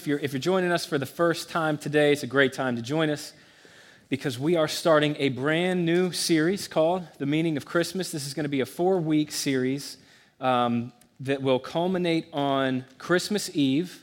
[0.00, 2.74] If you're, if you're joining us for the first time today, it's a great time
[2.76, 3.34] to join us
[4.08, 8.10] because we are starting a brand new series called The Meaning of Christmas.
[8.10, 9.98] This is going to be a four week series
[10.40, 14.02] um, that will culminate on Christmas Eve.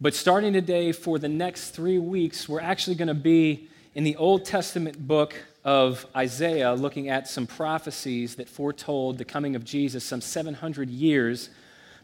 [0.00, 4.14] But starting today, for the next three weeks, we're actually going to be in the
[4.14, 10.04] Old Testament book of Isaiah, looking at some prophecies that foretold the coming of Jesus
[10.04, 11.50] some 700 years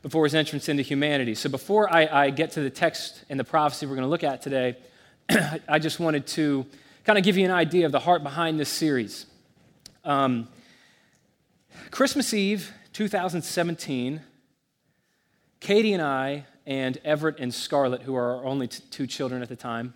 [0.02, 1.34] before his entrance into humanity.
[1.34, 4.24] So before I, I get to the text and the prophecy we're going to look
[4.24, 4.77] at today,
[5.68, 6.66] I just wanted to
[7.04, 9.27] kind of give you an idea of the heart behind this series.
[10.05, 10.48] Um,
[11.91, 14.22] Christmas Eve 2017,
[15.60, 19.48] Katie and I, and Everett and Scarlett, who are our only t- two children at
[19.48, 19.94] the time,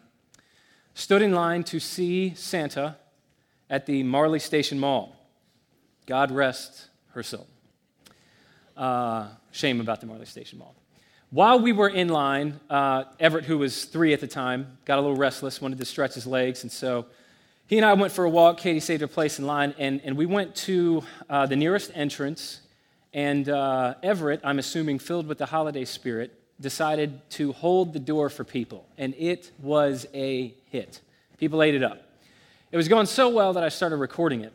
[0.95, 2.97] stood in line to see Santa
[3.70, 5.17] at the Marley Station Mall.
[6.07, 7.47] God rest her soul.
[8.77, 10.75] Uh, shame about the Marley Station Mall.
[11.30, 15.00] While we were in line, uh, Everett, who was three at the time, got a
[15.00, 17.06] little restless, wanted to stretch his legs, and so
[17.67, 18.58] he and I went for a walk.
[18.58, 22.61] Katie saved her place in line, and, and we went to uh, the nearest entrance.
[23.12, 28.28] And uh, Everett, I'm assuming filled with the holiday spirit, decided to hold the door
[28.28, 31.00] for people, and it was a hit.
[31.39, 32.02] People ate it up.
[32.72, 34.52] It was going so well that I started recording it.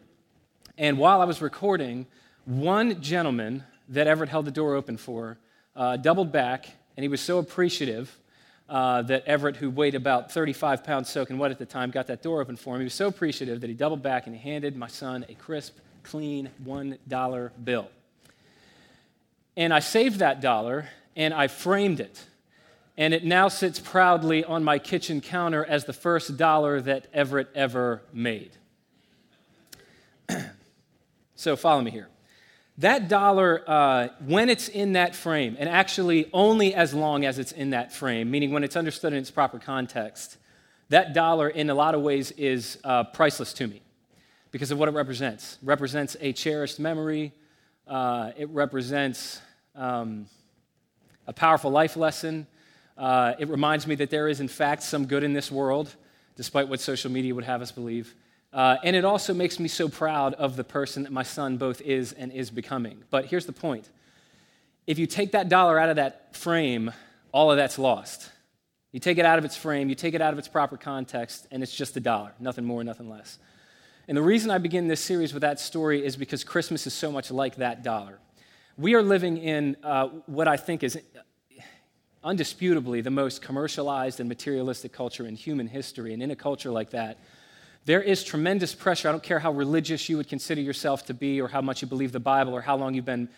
[0.77, 2.05] And while I was recording,
[2.45, 5.37] one gentleman that Everett held the door open for
[5.75, 8.15] uh, doubled back, and he was so appreciative
[8.67, 12.21] uh, that Everett, who weighed about 35 pounds soaking wet at the time, got that
[12.21, 12.81] door open for him.
[12.81, 15.77] He was so appreciative that he doubled back and he handed my son a crisp,
[16.03, 17.89] clean $1 bill.
[19.57, 22.25] And I saved that dollar and I framed it.
[22.95, 27.47] And it now sits proudly on my kitchen counter as the first dollar that Everett
[27.55, 28.51] ever made.
[31.35, 32.09] so follow me here
[32.79, 37.51] that dollar, uh, when it's in that frame, and actually only as long as it's
[37.51, 40.37] in that frame, meaning when it's understood in its proper context,
[40.87, 43.81] that dollar in a lot of ways is uh, priceless to me
[44.51, 45.57] because of what it represents.
[45.61, 47.33] It represents a cherished memory,
[47.85, 49.41] uh, it represents
[49.75, 50.27] um,
[51.27, 52.47] a powerful life lesson.
[52.97, 55.93] Uh, it reminds me that there is, in fact, some good in this world,
[56.37, 58.15] despite what social media would have us believe.
[58.51, 61.81] Uh, and it also makes me so proud of the person that my son both
[61.81, 63.03] is and is becoming.
[63.09, 63.89] But here's the point
[64.87, 66.91] if you take that dollar out of that frame,
[67.31, 68.31] all of that's lost.
[68.91, 71.47] You take it out of its frame, you take it out of its proper context,
[71.51, 73.37] and it's just a dollar, nothing more, nothing less.
[74.07, 77.11] And the reason I begin this series with that story is because Christmas is so
[77.11, 78.17] much like that dollar.
[78.75, 80.97] We are living in uh, what I think is
[82.23, 86.13] undisputably the most commercialized and materialistic culture in human history.
[86.13, 87.19] And in a culture like that,
[87.85, 89.09] there is tremendous pressure.
[89.09, 91.87] I don't care how religious you would consider yourself to be, or how much you
[91.87, 93.29] believe the Bible, or how long you've been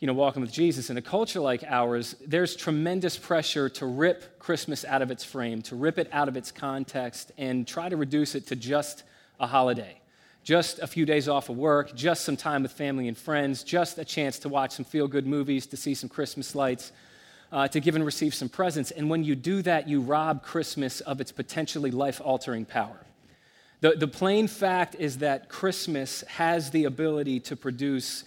[0.00, 0.90] you know, walking with Jesus.
[0.90, 5.62] In a culture like ours, there's tremendous pressure to rip Christmas out of its frame,
[5.62, 9.04] to rip it out of its context, and try to reduce it to just
[9.40, 10.00] a holiday.
[10.44, 13.98] Just a few days off of work, just some time with family and friends, just
[13.98, 16.92] a chance to watch some feel good movies, to see some Christmas lights,
[17.50, 18.90] uh, to give and receive some presents.
[18.90, 23.05] And when you do that, you rob Christmas of its potentially life altering power.
[23.80, 28.24] The, the plain fact is that Christmas has the ability to produce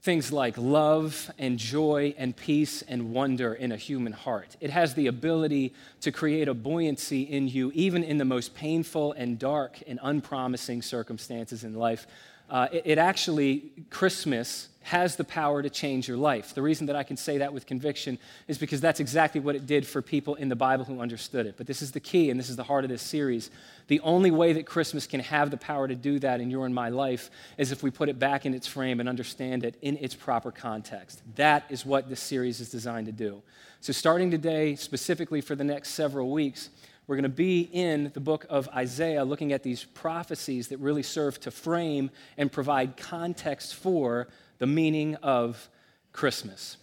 [0.00, 4.56] things like love and joy and peace and wonder in a human heart.
[4.60, 9.12] It has the ability to create a buoyancy in you, even in the most painful
[9.12, 12.06] and dark and unpromising circumstances in life.
[12.48, 16.54] Uh, it, it actually, Christmas has the power to change your life.
[16.54, 19.66] The reason that I can say that with conviction is because that's exactly what it
[19.66, 21.56] did for people in the Bible who understood it.
[21.56, 23.50] But this is the key, and this is the heart of this series.
[23.88, 26.74] The only way that Christmas can have the power to do that in your and
[26.74, 29.96] my life is if we put it back in its frame and understand it in
[29.96, 31.20] its proper context.
[31.34, 33.42] That is what this series is designed to do.
[33.80, 36.70] So, starting today, specifically for the next several weeks,
[37.06, 41.04] we're going to be in the book of Isaiah looking at these prophecies that really
[41.04, 44.26] serve to frame and provide context for
[44.58, 45.68] the meaning of
[46.12, 46.78] Christmas.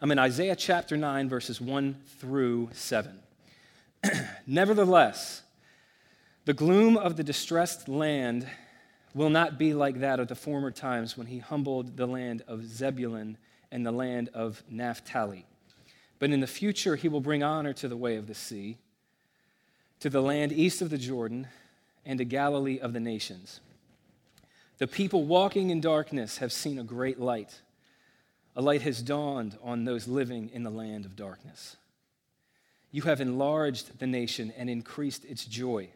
[0.00, 3.18] I'm in Isaiah chapter 9, verses 1 through 7.
[4.46, 5.42] Nevertheless,
[6.46, 8.48] the gloom of the distressed land
[9.12, 12.64] will not be like that of the former times when he humbled the land of
[12.64, 13.36] Zebulun
[13.70, 15.44] and the land of Naphtali.
[16.18, 18.78] But in the future, he will bring honor to the way of the sea
[20.00, 21.46] to the land east of the Jordan
[22.04, 23.60] and to Galilee of the nations.
[24.78, 27.60] The people walking in darkness have seen a great light.
[28.56, 31.76] A light has dawned on those living in the land of darkness.
[32.90, 35.90] You have enlarged the nation and increased its joy.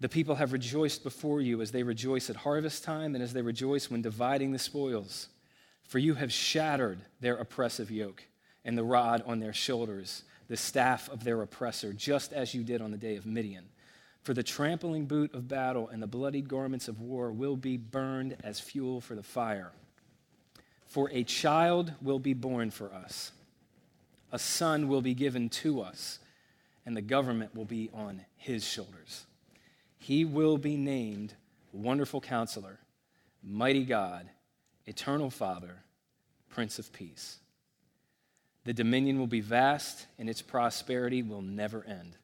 [0.00, 3.40] The people have rejoiced before you as they rejoice at harvest time and as they
[3.40, 5.28] rejoice when dividing the spoils.
[5.84, 8.24] For you have shattered their oppressive yoke
[8.64, 12.80] and the rod on their shoulders the staff of their oppressor, just as you did
[12.80, 13.64] on the day of Midian.
[14.22, 18.36] For the trampling boot of battle and the bloodied garments of war will be burned
[18.42, 19.72] as fuel for the fire.
[20.86, 23.32] For a child will be born for us,
[24.32, 26.18] a son will be given to us,
[26.86, 29.26] and the government will be on his shoulders.
[29.98, 31.34] He will be named
[31.72, 32.78] Wonderful Counselor,
[33.42, 34.28] Mighty God,
[34.86, 35.82] Eternal Father,
[36.48, 37.38] Prince of Peace.
[38.64, 42.16] The dominion will be vast, and its prosperity will never end.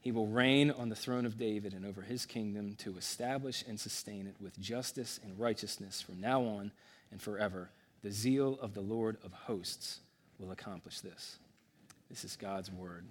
[0.00, 3.78] He will reign on the throne of David and over his kingdom to establish and
[3.78, 6.72] sustain it with justice and righteousness from now on
[7.10, 7.70] and forever.
[8.02, 10.00] The zeal of the Lord of hosts
[10.38, 11.38] will accomplish this.
[12.08, 13.04] This is God's word.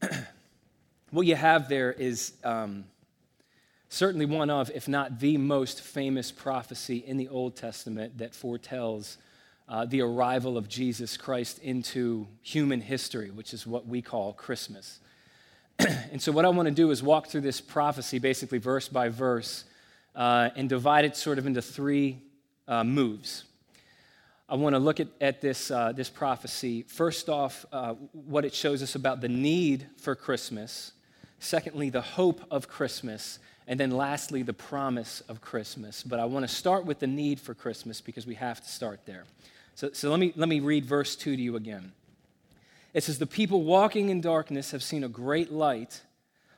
[1.10, 2.84] what you have there is um,
[3.88, 9.18] certainly one of, if not the most famous prophecy in the Old Testament that foretells
[9.70, 14.98] uh, the arrival of Jesus Christ into human history, which is what we call Christmas.
[15.78, 19.08] and so, what I want to do is walk through this prophecy basically verse by
[19.08, 19.64] verse
[20.16, 22.18] uh, and divide it sort of into three
[22.66, 23.44] uh, moves.
[24.48, 26.82] I want to look at, at this, uh, this prophecy.
[26.82, 30.90] First off, uh, what it shows us about the need for Christmas.
[31.38, 33.38] Secondly, the hope of Christmas.
[33.68, 36.02] And then lastly, the promise of Christmas.
[36.02, 39.06] But I want to start with the need for Christmas because we have to start
[39.06, 39.24] there.
[39.80, 41.92] So, so let, me, let me read verse 2 to you again.
[42.92, 46.02] It says, The people walking in darkness have seen a great light.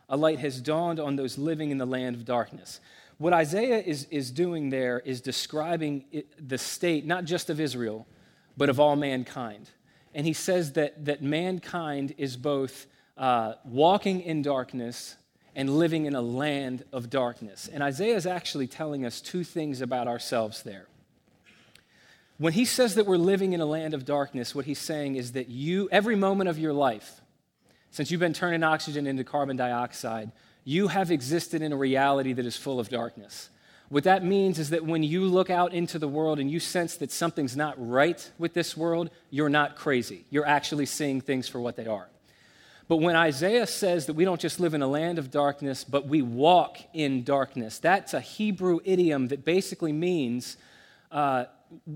[0.09, 2.81] A light has dawned on those living in the land of darkness.
[3.19, 8.09] What Isaiah is, is doing there is describing it, the state, not just of Israel,
[8.57, 9.71] but of all mankind.
[10.17, 12.87] And he says that, that mankind is both
[13.17, 15.15] uh, walking in darkness
[15.55, 17.71] and living in a land of darkness.
[17.73, 20.89] And Isaiah is actually telling us two things about ourselves there.
[22.38, 25.32] When he says that we're living in a land of darkness, what he's saying is
[25.32, 27.20] that you, every moment of your life,
[27.90, 30.32] since you've been turning oxygen into carbon dioxide,
[30.64, 33.50] you have existed in a reality that is full of darkness.
[33.90, 36.96] What that means is that when you look out into the world and you sense
[36.96, 40.25] that something's not right with this world, you're not crazy.
[40.31, 42.08] You're actually seeing things for what they are.
[42.88, 46.06] But when Isaiah says that we don't just live in a land of darkness, but
[46.06, 50.56] we walk in darkness, that's a Hebrew idiom that basically means
[51.11, 51.44] uh,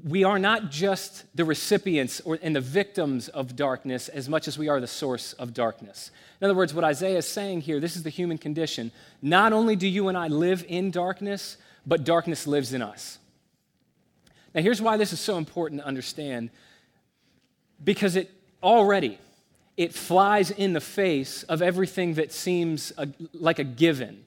[0.05, 4.59] we are not just the recipients or, and the victims of darkness as much as
[4.59, 6.11] we are the source of darkness.
[6.41, 8.91] In other words, what Isaiah is saying here, this is the human condition.
[9.23, 11.57] Not only do you and I live in darkness,
[11.87, 13.19] but darkness lives in us.
[14.55, 16.51] Now, here's why this is so important to understand
[17.85, 18.31] because it
[18.63, 19.19] already
[19.77, 24.25] it flies in the face of everything that seems a, like a given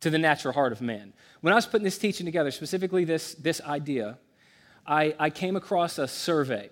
[0.00, 1.14] to the natural heart of man.
[1.40, 4.18] When I was putting this teaching together, specifically this, this idea,
[4.86, 6.70] I, I came across a survey.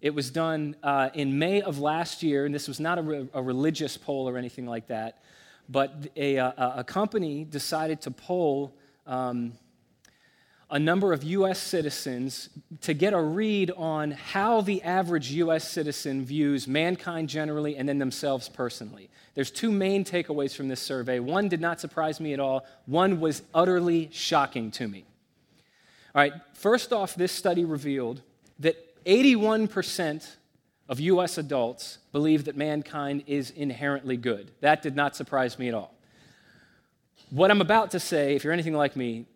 [0.00, 3.28] It was done uh, in May of last year, and this was not a, re-
[3.34, 5.22] a religious poll or anything like that,
[5.68, 8.76] but a, a, a company decided to poll
[9.06, 9.52] um,
[10.70, 11.58] a number of U.S.
[11.58, 12.50] citizens
[12.82, 15.68] to get a read on how the average U.S.
[15.68, 19.08] citizen views mankind generally and then themselves personally.
[19.34, 21.20] There's two main takeaways from this survey.
[21.20, 25.06] One did not surprise me at all, one was utterly shocking to me.
[26.14, 28.22] All right, first off, this study revealed
[28.58, 30.36] that 81%
[30.88, 34.50] of US adults believe that mankind is inherently good.
[34.60, 35.94] That did not surprise me at all.
[37.30, 39.26] What I'm about to say, if you're anything like me,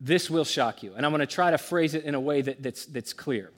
[0.00, 0.94] this will shock you.
[0.94, 3.50] And I'm going to try to phrase it in a way that, that's, that's clear.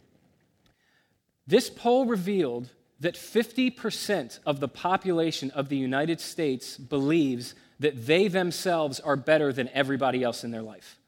[1.46, 2.68] This poll revealed
[2.98, 9.52] that 50% of the population of the United States believes that they themselves are better
[9.52, 10.98] than everybody else in their life.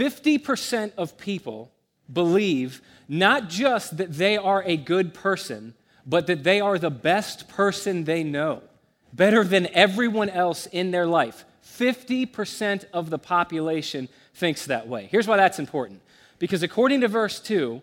[0.00, 1.70] 50% of people
[2.10, 5.74] believe not just that they are a good person,
[6.06, 8.62] but that they are the best person they know,
[9.12, 11.44] better than everyone else in their life.
[11.62, 15.06] 50% of the population thinks that way.
[15.10, 16.00] Here's why that's important.
[16.38, 17.82] Because according to verse 2,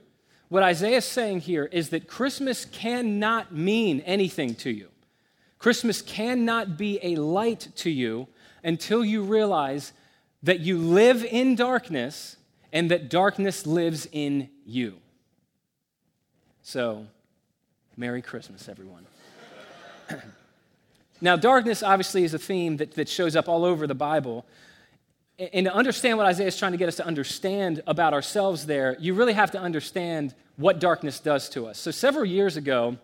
[0.49, 4.89] what Isaiah is saying here is that Christmas cannot mean anything to you.
[5.59, 8.27] Christmas cannot be a light to you
[8.63, 9.93] until you realize
[10.43, 12.37] that you live in darkness
[12.71, 14.97] and that darkness lives in you.
[16.61, 17.07] So,
[17.95, 19.05] Merry Christmas, everyone.
[21.21, 24.45] now, darkness obviously is a theme that, that shows up all over the Bible.
[25.39, 28.97] And to understand what Isaiah is trying to get us to understand about ourselves there,
[28.99, 31.79] you really have to understand what darkness does to us.
[31.79, 32.97] So, several years ago,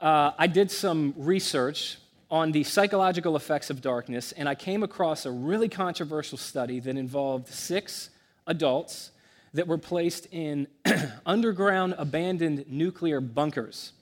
[0.00, 1.98] uh, I did some research
[2.30, 6.96] on the psychological effects of darkness, and I came across a really controversial study that
[6.96, 8.10] involved six
[8.46, 9.10] adults
[9.52, 10.68] that were placed in
[11.26, 13.92] underground abandoned nuclear bunkers.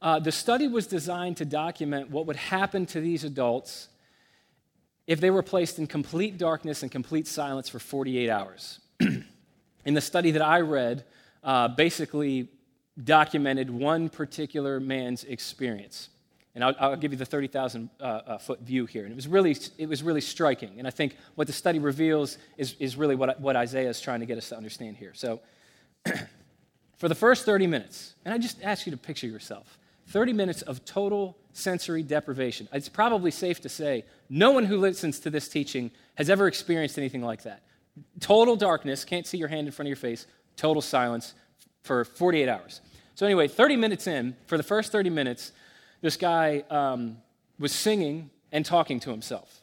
[0.00, 3.88] Uh, the study was designed to document what would happen to these adults
[5.06, 8.80] if they were placed in complete darkness and complete silence for 48 hours.
[9.00, 11.04] in the study that I read,
[11.42, 12.48] uh, basically
[13.02, 16.10] documented one particular man's experience.
[16.54, 19.02] And I'll, I'll give you the 30,000 uh, uh, foot view here.
[19.02, 20.78] And it was really, it was really striking.
[20.78, 24.20] And I think what the study reveals is, is really what, what Isaiah is trying
[24.20, 25.12] to get us to understand here.
[25.14, 25.40] So,
[26.96, 30.62] for the first 30 minutes, and I just ask you to picture yourself 30 minutes
[30.62, 32.68] of total sensory deprivation.
[32.72, 36.98] It's probably safe to say no one who listens to this teaching has ever experienced
[36.98, 37.62] anything like that.
[38.20, 41.34] Total darkness, can't see your hand in front of your face, total silence
[41.82, 42.80] for 48 hours.
[43.14, 45.52] So, anyway, 30 minutes in, for the first 30 minutes,
[46.04, 47.16] this guy um,
[47.58, 49.62] was singing and talking to himself.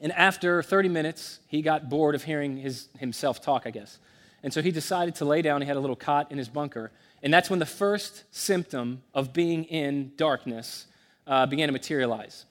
[0.00, 4.00] And after 30 minutes, he got bored of hearing his, himself talk, I guess.
[4.42, 5.60] And so he decided to lay down.
[5.60, 6.90] He had a little cot in his bunker.
[7.22, 10.86] And that's when the first symptom of being in darkness
[11.28, 12.44] uh, began to materialize.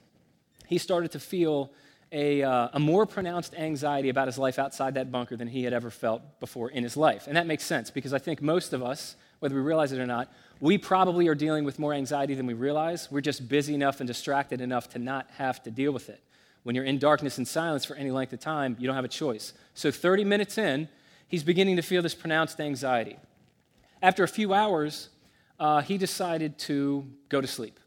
[0.67, 1.69] He started to feel
[2.13, 5.73] a, uh, a more pronounced anxiety about his life outside that bunker than he had
[5.73, 7.27] ever felt before in his life.
[7.27, 10.07] And that makes sense because I think most of us, whether we realize it or
[10.07, 13.09] not, we probably are dealing with more anxiety than we realize.
[13.11, 16.23] We're just busy enough and distracted enough to not have to deal with it.
[16.61, 19.09] When you're in darkness and silence for any length of time, you don't have a
[19.09, 19.53] choice.
[19.73, 20.87] So, 30 minutes in,
[21.27, 23.17] he's beginning to feel this pronounced anxiety.
[24.03, 25.09] After a few hours,
[25.59, 27.79] uh, he decided to go to sleep,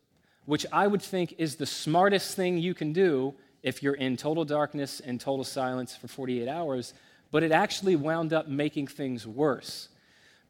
[0.44, 4.44] which I would think is the smartest thing you can do if you're in total
[4.44, 6.92] darkness and total silence for 48 hours,
[7.30, 9.90] but it actually wound up making things worse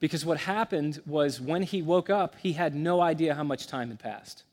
[0.00, 3.88] because what happened was when he woke up, he had no idea how much time
[3.88, 4.44] had passed.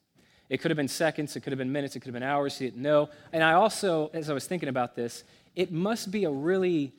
[0.50, 2.58] It could have been seconds, it could have been minutes, it could have been hours,
[2.58, 3.10] he didn't know.
[3.32, 5.24] And I also, as I was thinking about this,
[5.56, 6.92] it must be a really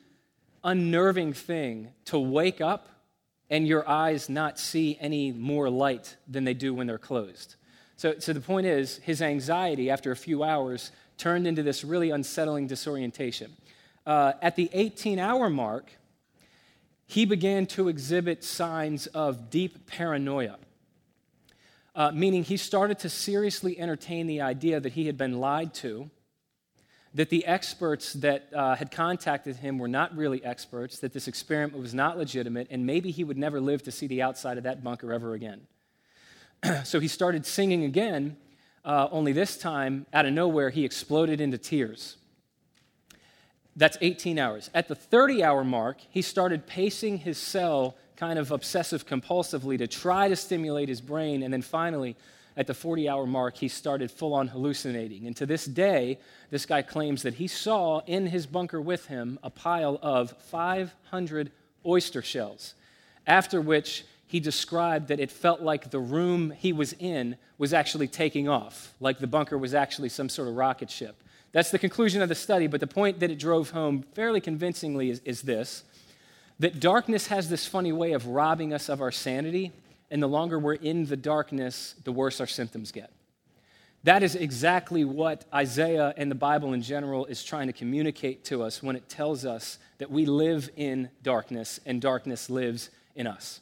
[0.63, 2.87] unnerving thing to wake up
[3.49, 7.55] and your eyes not see any more light than they do when they're closed.
[7.97, 12.09] So, so the point is, his anxiety after a few hours turned into this really
[12.09, 13.55] unsettling disorientation.
[14.05, 15.91] Uh, at the 18 hour mark,
[17.07, 20.57] he began to exhibit signs of deep paranoia,
[21.95, 26.09] uh, meaning he started to seriously entertain the idea that he had been lied to,
[27.13, 31.79] that the experts that uh, had contacted him were not really experts, that this experiment
[31.79, 34.83] was not legitimate, and maybe he would never live to see the outside of that
[34.83, 35.61] bunker ever again.
[36.83, 38.37] so he started singing again,
[38.83, 42.17] uh, only this time, out of nowhere, he exploded into tears.
[43.75, 44.69] That's 18 hours.
[44.73, 49.87] At the 30 hour mark, he started pacing his cell kind of obsessive compulsively to
[49.87, 51.43] try to stimulate his brain.
[51.43, 52.15] And then finally,
[52.55, 55.25] at the 40 hour mark, he started full on hallucinating.
[55.25, 56.19] And to this day,
[56.51, 61.51] this guy claims that he saw in his bunker with him a pile of 500
[61.85, 62.75] oyster shells,
[63.25, 68.07] after which he described that it felt like the room he was in was actually
[68.07, 71.23] taking off, like the bunker was actually some sort of rocket ship.
[71.53, 75.09] That's the conclusion of the study, but the point that it drove home fairly convincingly
[75.09, 75.83] is, is this
[76.59, 79.71] that darkness has this funny way of robbing us of our sanity,
[80.11, 83.11] and the longer we're in the darkness, the worse our symptoms get.
[84.03, 88.61] That is exactly what Isaiah and the Bible in general is trying to communicate to
[88.61, 93.61] us when it tells us that we live in darkness and darkness lives in us.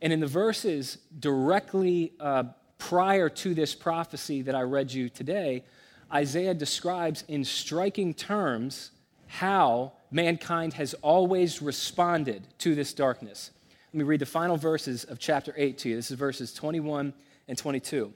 [0.00, 2.44] And in the verses directly uh,
[2.78, 5.64] prior to this prophecy that I read you today,
[6.12, 8.90] Isaiah describes in striking terms
[9.26, 13.50] how mankind has always responded to this darkness.
[13.92, 15.96] Let me read the final verses of chapter 8 to you.
[15.96, 17.14] This is verses 21
[17.48, 18.12] and 22.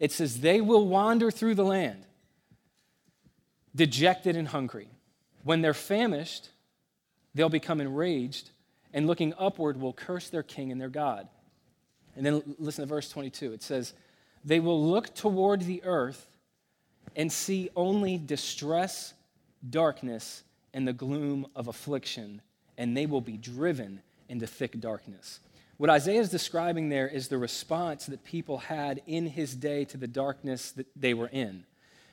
[0.00, 2.04] It says, They will wander through the land,
[3.74, 4.88] dejected and hungry.
[5.44, 6.50] When they're famished,
[7.34, 8.50] they'll become enraged,
[8.94, 11.28] and looking upward will curse their king and their God.
[12.16, 13.52] And then listen to verse 22.
[13.52, 13.92] It says,
[14.44, 16.27] They will look toward the earth
[17.18, 19.12] and see only distress,
[19.68, 22.40] darkness, and the gloom of affliction,
[22.78, 25.40] and they will be driven into thick darkness.
[25.78, 29.96] What Isaiah is describing there is the response that people had in his day to
[29.96, 31.64] the darkness that they were in.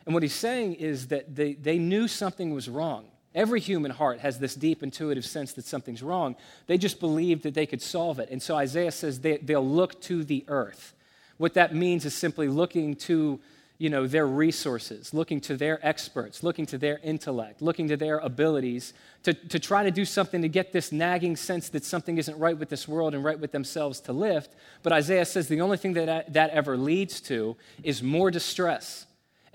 [0.06, 3.06] And what he's saying is that they, they knew something was wrong.
[3.34, 6.36] Every human heart has this deep intuitive sense that something's wrong.
[6.68, 8.30] They just believed that they could solve it.
[8.30, 10.94] And so Isaiah says they, they'll look to the earth.
[11.38, 13.42] What that means is simply looking to
[13.78, 18.20] you know, their resources, looking to their experts, looking to their intellect, looking to their
[18.20, 22.38] abilities to, to try to do something to get this nagging sense that something isn't
[22.40, 24.54] right with this world and right with themselves to lift.
[24.82, 29.05] But Isaiah says the only thing that that ever leads to is more distress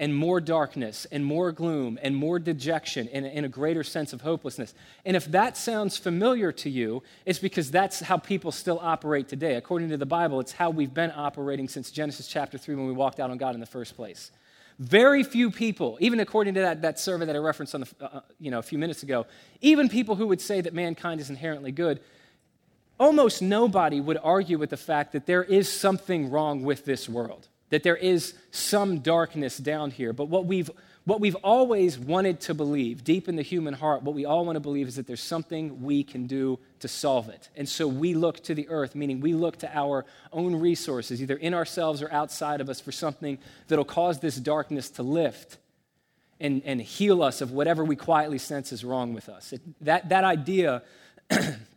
[0.00, 4.22] and more darkness and more gloom and more dejection and, and, a greater sense of
[4.22, 4.72] hopelessness.
[5.04, 9.56] And if that sounds familiar to you, it's because that's how people still operate today.
[9.56, 12.94] According to the Bible, it's how we've been operating since Genesis chapter 3 when we
[12.94, 14.30] walked out on God in the first place.
[14.78, 18.04] Very few people, even according to that, that survey that I referenced on the, uh,
[18.04, 19.26] uh you know, a few minutes ago,
[19.60, 22.00] even people who would say that mankind is inherently good,
[22.98, 27.48] almost nobody would argue with the fact that there is something wrong with this world
[27.70, 30.12] that there is some darkness down here.
[30.12, 30.70] But what we've,
[31.04, 34.56] what we've always wanted to believe, deep in the human heart, what we all want
[34.56, 37.48] to believe is that there's something we can do to solve it.
[37.56, 41.36] And so we look to the earth, meaning we look to our own resources, either
[41.36, 45.58] in ourselves or outside of us, for something that'll cause this darkness to lift
[46.40, 49.52] and, and heal us of whatever we quietly sense is wrong with us.
[49.52, 50.82] It, that, that idea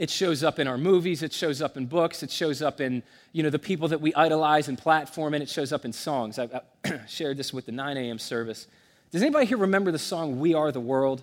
[0.00, 3.02] It shows up in our movies, it shows up in books, it shows up in
[3.32, 6.38] you know, the people that we idolize and platform, and it shows up in songs.
[6.38, 6.62] I,
[7.06, 8.18] shared this with the 9 a.m.
[8.18, 8.66] service.
[9.10, 11.22] Does anybody here remember the song We Are the World?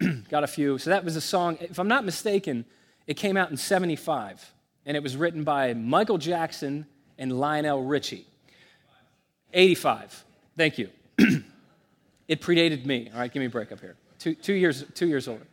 [0.28, 0.78] Got a few.
[0.78, 2.64] So that was a song, if I'm not mistaken,
[3.06, 4.52] it came out in 75,
[4.84, 6.84] and it was written by Michael Jackson
[7.16, 8.26] and Lionel Richie.
[9.52, 10.24] 85.
[10.56, 10.90] Thank you.
[12.26, 13.08] it predated me.
[13.14, 13.94] All right, give me a break up here.
[14.18, 15.46] Two, two, years, two years older.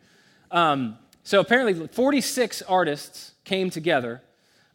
[0.50, 4.22] Um, so apparently, 46 artists came together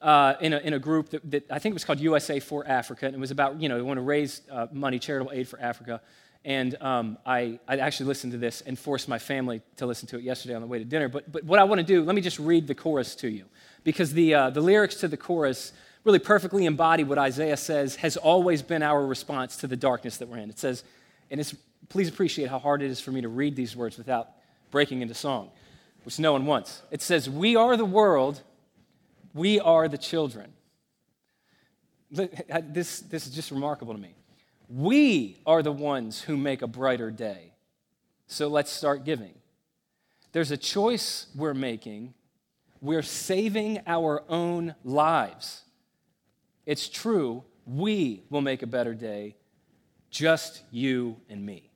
[0.01, 3.05] uh, in, a, in a group that, that, I think was called USA for Africa,
[3.05, 5.61] and it was about, you know, they want to raise uh, money, charitable aid for
[5.61, 6.01] Africa.
[6.43, 10.17] And um, I, I actually listened to this and forced my family to listen to
[10.17, 11.07] it yesterday on the way to dinner.
[11.07, 13.45] But, but what I want to do, let me just read the chorus to you,
[13.85, 15.71] because the, uh, the lyrics to the chorus
[16.03, 20.27] really perfectly embody what Isaiah says has always been our response to the darkness that
[20.27, 20.49] we're in.
[20.49, 20.83] It says,
[21.29, 21.55] and it's,
[21.87, 24.31] please appreciate how hard it is for me to read these words without
[24.69, 25.49] breaking into song
[26.03, 26.81] which no one wants.
[26.91, 28.41] It says, We are the world,
[29.33, 30.53] we are the children.
[32.11, 34.15] This, this is just remarkable to me.
[34.67, 37.53] We are the ones who make a brighter day.
[38.27, 39.33] So let's start giving.
[40.31, 42.13] There's a choice we're making.
[42.81, 45.63] We're saving our own lives.
[46.65, 49.35] It's true, we will make a better day,
[50.09, 51.70] just you and me.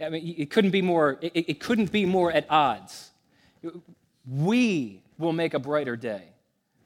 [0.00, 3.10] I mean, it couldn't be more, it, it couldn't be more at odds.
[4.28, 6.22] We will make a brighter day.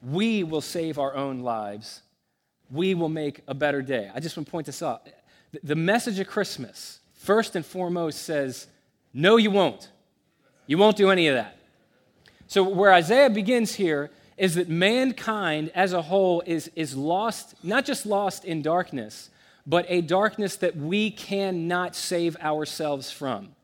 [0.02, 2.02] We will save our own lives.
[2.70, 4.10] We will make a better day.
[4.14, 5.08] I just want to point this out.
[5.62, 8.66] The message of Christmas, first and foremost, says,
[9.12, 9.88] No, you won't.
[10.66, 11.56] You won't do any of that.
[12.46, 17.84] So, where Isaiah begins here is that mankind as a whole is, is lost, not
[17.84, 19.30] just lost in darkness,
[19.66, 23.54] but a darkness that we cannot save ourselves from.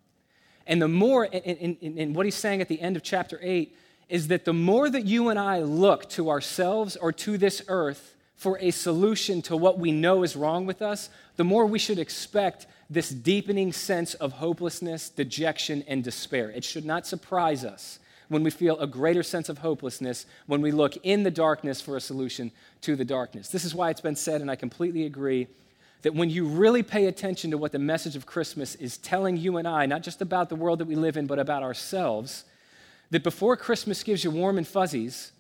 [0.66, 3.76] And the more, and what he's saying at the end of chapter 8
[4.08, 8.14] is that the more that you and I look to ourselves or to this earth
[8.36, 11.98] for a solution to what we know is wrong with us, the more we should
[11.98, 16.50] expect this deepening sense of hopelessness, dejection, and despair.
[16.50, 20.70] It should not surprise us when we feel a greater sense of hopelessness when we
[20.70, 23.48] look in the darkness for a solution to the darkness.
[23.48, 25.48] This is why it's been said, and I completely agree
[26.02, 29.56] that when you really pay attention to what the message of Christmas is telling you
[29.56, 32.44] and I, not just about the world that we live in, but about ourselves,
[33.10, 35.32] that before Christmas gives you warm and fuzzies,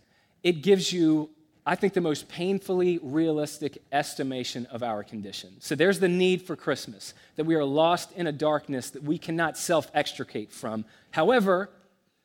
[0.42, 1.30] it gives you,
[1.64, 5.56] I think, the most painfully realistic estimation of our condition.
[5.60, 9.18] So there's the need for Christmas, that we are lost in a darkness that we
[9.18, 10.84] cannot self extricate from.
[11.12, 11.70] However,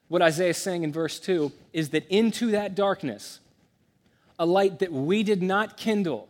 [0.08, 3.40] what Isaiah is saying in verse 2 is that into that darkness,
[4.38, 6.30] a light that we did not kindle,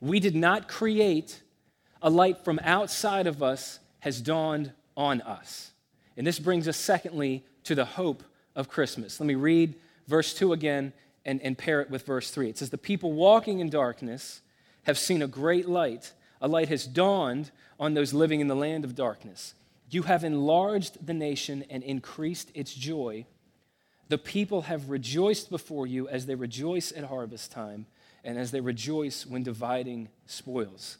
[0.00, 1.42] we did not create,
[2.02, 5.72] a light from outside of us has dawned on us.
[6.16, 8.22] And this brings us, secondly, to the hope
[8.54, 9.20] of Christmas.
[9.20, 9.74] Let me read
[10.06, 10.92] verse 2 again
[11.24, 12.48] and, and pair it with verse 3.
[12.48, 14.40] It says, The people walking in darkness
[14.84, 16.12] have seen a great light.
[16.40, 19.54] A light has dawned on those living in the land of darkness.
[19.90, 23.26] You have enlarged the nation and increased its joy.
[24.08, 27.86] The people have rejoiced before you as they rejoice at harvest time
[28.26, 30.98] and as they rejoice when dividing spoils.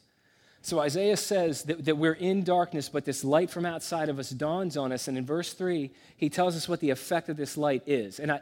[0.63, 4.31] So Isaiah says that, that we're in darkness, but this light from outside of us
[4.31, 5.07] dawns on us.
[5.07, 8.19] And in verse 3, he tells us what the effect of this light is.
[8.19, 8.41] And I,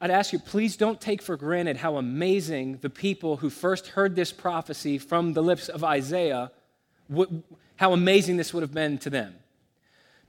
[0.00, 4.16] I'd ask you, please don't take for granted how amazing the people who first heard
[4.16, 6.50] this prophecy from the lips of Isaiah,
[7.76, 9.34] how amazing this would have been to them.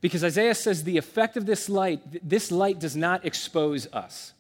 [0.02, 4.34] Because Isaiah says the effect of this light, this light does not expose us.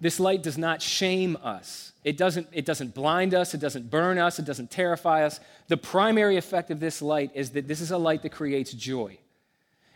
[0.00, 1.92] This light does not shame us.
[2.02, 3.54] It doesn't, it doesn't blind us.
[3.54, 4.38] It doesn't burn us.
[4.38, 5.40] It doesn't terrify us.
[5.68, 9.18] The primary effect of this light is that this is a light that creates joy.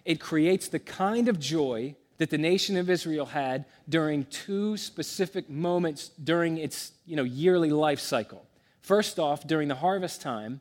[0.04, 5.50] It creates the kind of joy that the nation of Israel had during two specific
[5.50, 8.44] moments during its you know, yearly life cycle.
[8.80, 10.60] First off, during the harvest time,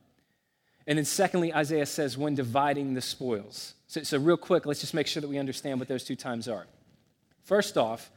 [0.88, 3.74] And then, secondly, Isaiah says, when dividing the spoils.
[3.88, 6.48] So, so, real quick, let's just make sure that we understand what those two times
[6.48, 6.66] are.
[7.44, 8.10] First off,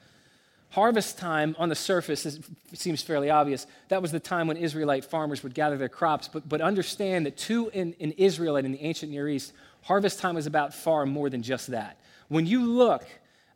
[0.70, 2.40] harvest time on the surface is,
[2.72, 3.66] seems fairly obvious.
[3.88, 6.28] That was the time when Israelite farmers would gather their crops.
[6.28, 9.52] But, but understand that, too, in, in Israel and in the ancient Near East,
[9.82, 11.98] harvest time was about far more than just that.
[12.28, 13.04] When you look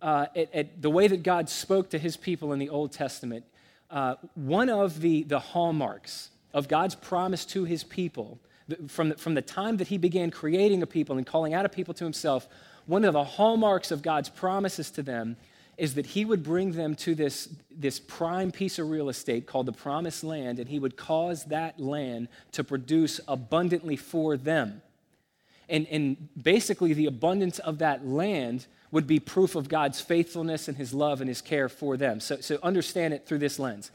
[0.02, 3.44] uh, at, at, the way that God spoke to his people in the Old Testament,
[3.90, 8.40] uh, one of the, the hallmarks of God's promise to his people,
[8.88, 11.68] from the, from the time that he began creating a people and calling out a
[11.68, 12.48] people to himself,
[12.86, 15.36] one of the hallmarks of God's promises to them
[15.76, 19.66] is that he would bring them to this, this prime piece of real estate called
[19.66, 24.82] the promised land, and he would cause that land to produce abundantly for them.
[25.68, 30.76] And, and basically, the abundance of that land would be proof of God's faithfulness and
[30.76, 32.20] his love and his care for them.
[32.20, 33.90] So, so understand it through this lens.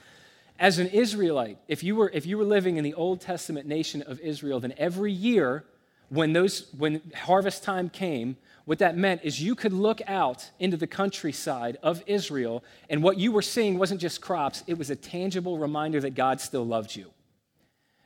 [0.60, 4.02] As an Israelite, if you, were, if you were living in the Old Testament nation
[4.02, 5.64] of Israel, then every year
[6.10, 8.36] when, those, when harvest time came,
[8.70, 13.18] what that meant is you could look out into the countryside of Israel, and what
[13.18, 16.96] you were seeing wasn't just crops, it was a tangible reminder that God still loved
[16.96, 17.10] you.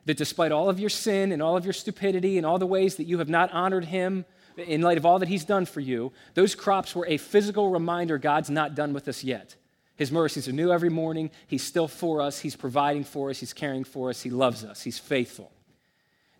[0.06, 2.96] That despite all of your sin and all of your stupidity and all the ways
[2.96, 4.24] that you have not honored Him
[4.56, 8.16] in light of all that He's done for you, those crops were a physical reminder
[8.16, 9.56] God's not done with us yet.
[9.96, 11.30] His mercies are new every morning.
[11.46, 12.38] He's still for us.
[12.40, 13.38] He's providing for us.
[13.38, 14.22] He's caring for us.
[14.22, 14.80] He loves us.
[14.80, 15.52] He's faithful.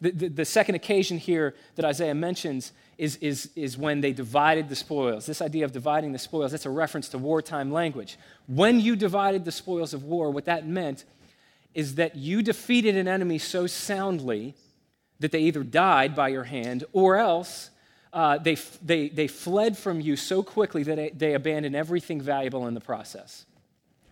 [0.00, 4.68] The, the, the, second occasion here that Isaiah mentions is, is, is when they divided
[4.68, 5.26] the spoils.
[5.26, 8.18] This idea of dividing the spoils, that's a reference to wartime language.
[8.46, 11.04] When you divided the spoils of war, what that meant
[11.74, 14.54] is that you defeated an enemy so soundly
[15.20, 17.70] that they either died by your hand or else
[18.12, 22.74] uh, they, they, they fled from you so quickly that they, abandoned everything valuable in
[22.74, 23.44] the process.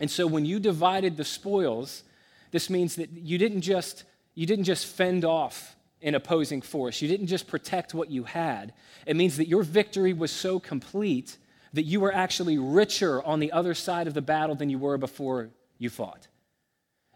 [0.01, 2.03] And so when you divided the spoils,
[2.51, 4.03] this means that you didn't just,
[4.35, 8.73] you didn't just fend off an opposing force, you didn't just protect what you had.
[9.07, 11.37] It means that your victory was so complete
[11.73, 14.99] that you were actually richer on the other side of the battle than you were
[14.99, 16.29] before you fought.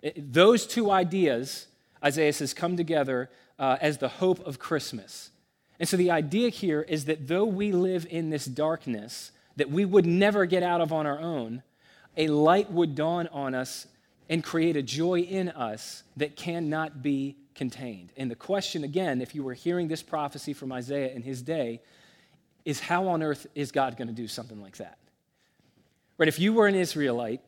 [0.02, 1.66] It, those two ideas,
[2.02, 5.30] Isaiah says, come together uh, as the hope of Christmas.
[5.78, 9.84] And so the idea here is that though we live in this darkness that we
[9.84, 11.62] would never get out of on our own,
[12.16, 13.86] a light would dawn on us
[14.28, 18.12] and create a joy in us that cannot be contained.
[18.16, 21.80] And the question, again, if you were hearing this prophecy from Isaiah in his day,
[22.64, 24.98] is how on earth is God going to do something like that?
[26.18, 26.28] Right?
[26.28, 27.40] If you were an Israelite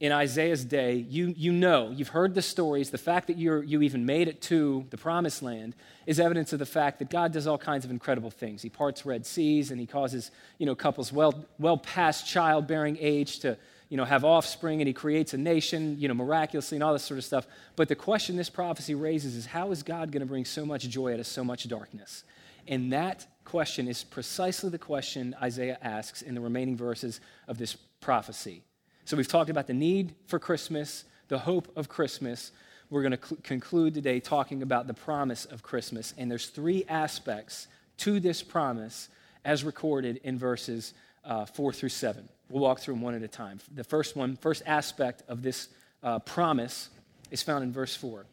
[0.00, 2.90] in Isaiah's day, you, you know, you've heard the stories.
[2.90, 6.58] The fact that you you even made it to the promised land is evidence of
[6.58, 8.62] the fact that God does all kinds of incredible things.
[8.62, 13.38] He parts Red Seas and he causes you know, couples well, well past childbearing age
[13.40, 13.56] to
[13.92, 17.02] you know, have offspring and he creates a nation you know, miraculously and all this
[17.02, 17.46] sort of stuff.
[17.76, 20.88] But the question this prophecy raises is how is God going to bring so much
[20.88, 22.24] joy out of so much darkness?
[22.66, 27.76] And that question is precisely the question Isaiah asks in the remaining verses of this
[28.00, 28.62] prophecy.
[29.04, 32.50] So we've talked about the need for Christmas, the hope of Christmas.
[32.88, 36.14] We're going to cl- conclude today talking about the promise of Christmas.
[36.16, 37.66] And there's three aspects
[37.98, 39.10] to this promise
[39.44, 40.94] as recorded in verses
[41.26, 42.26] uh, 4 through 7.
[42.52, 43.60] We'll walk through them one at a time.
[43.74, 45.68] The first one, first aspect of this
[46.02, 46.90] uh, promise
[47.30, 48.26] is found in verse 4.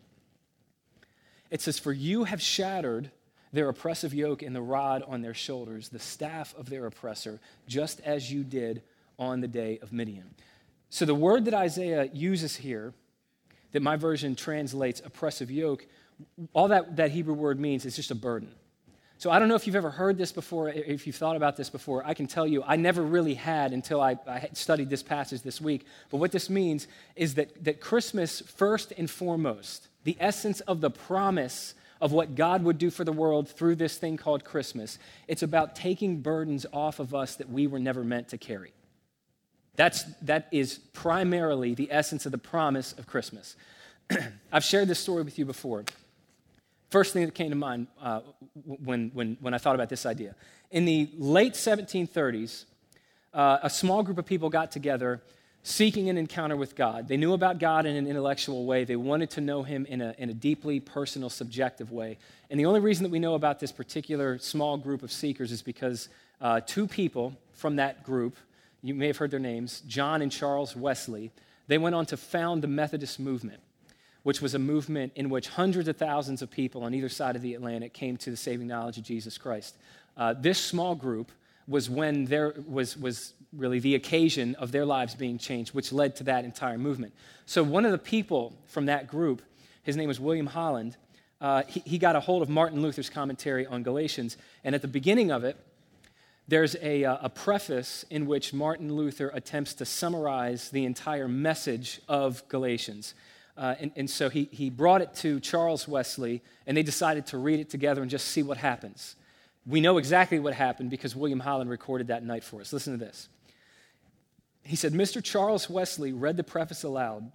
[1.50, 3.12] It says, For you have shattered
[3.54, 8.02] their oppressive yoke and the rod on their shoulders, the staff of their oppressor, just
[8.02, 8.82] as you did
[9.18, 10.36] on the day of Midian.
[10.90, 12.94] So, the word that Isaiah uses here,
[13.72, 15.88] that my version translates oppressive yoke,
[16.52, 18.52] all that, that Hebrew word means is just a burden.
[19.20, 21.70] So, I don't know if you've ever heard this before, if you've thought about this
[21.70, 22.02] before.
[22.06, 25.60] I can tell you, I never really had until I, I studied this passage this
[25.60, 25.86] week.
[26.10, 30.90] But what this means is that, that Christmas, first and foremost, the essence of the
[30.90, 35.44] promise of what God would do for the world through this thing called Christmas, it's
[35.44, 38.72] about taking burdens off of us that we were never meant to carry.
[39.76, 43.58] That's, that is primarily the essence of the promise of Christmas.
[44.54, 45.84] I've shared this story with you before.
[46.90, 48.22] First thing that came to mind uh,
[48.66, 50.36] when, when, when I thought about this idea.
[50.72, 52.66] In the late 1730s,
[53.34, 55.22] uh, a small group of people got together
[55.62, 57.08] seeking an encounter with God.
[57.08, 58.86] They knew about God in an intellectual way.
[58.86, 62.18] They wanted to know Him in a, in a deeply personal, subjective way.
[62.50, 65.62] And the only reason that we know about this particular small group of seekers is
[65.62, 66.10] because
[66.42, 68.36] uh, two people from that group
[68.82, 71.32] you may have heard their names, John and Charles Wesley,
[71.68, 73.60] they went on to found the Methodist movement,
[74.24, 77.42] which was a movement in which hundreds of thousands of people on either side of
[77.42, 79.78] the Atlantic came to the saving knowledge of Jesus Christ.
[80.18, 81.32] Uh, this small group
[81.68, 86.16] was when there was, was really the occasion of their lives being changed, which led
[86.18, 87.14] to that entire movement.
[87.46, 89.42] So, one of the people from that group,
[89.84, 90.98] his name was William Holland,
[91.42, 94.38] uh, he, he got a hold of Martin Luther's commentary on Galatians.
[94.64, 95.58] And at the beginning of it,
[96.48, 102.02] there's a, uh, a, preface in which Martin Luther attempts to summarize the entire message
[102.10, 103.14] of Galatians.
[103.60, 107.38] Uh, and, and, so he, he brought it to Charles Wesley, and they decided to
[107.38, 109.18] read it together and just see what happens.
[109.68, 112.72] We know exactly what happened because William Holland recorded that night for us.
[112.72, 113.28] Listen to this.
[114.64, 115.22] He said, Mr.
[115.22, 117.34] Charles Wesley read the preface aloud,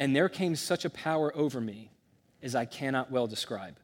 [0.00, 1.90] and there came such a power over me
[2.42, 3.76] as I cannot well describe.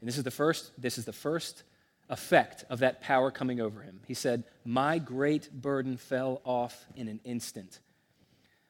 [0.00, 1.62] And this is the first, this is the first
[2.08, 4.00] effect of that power coming over him.
[4.06, 7.80] He said, My great burden fell off in an instant.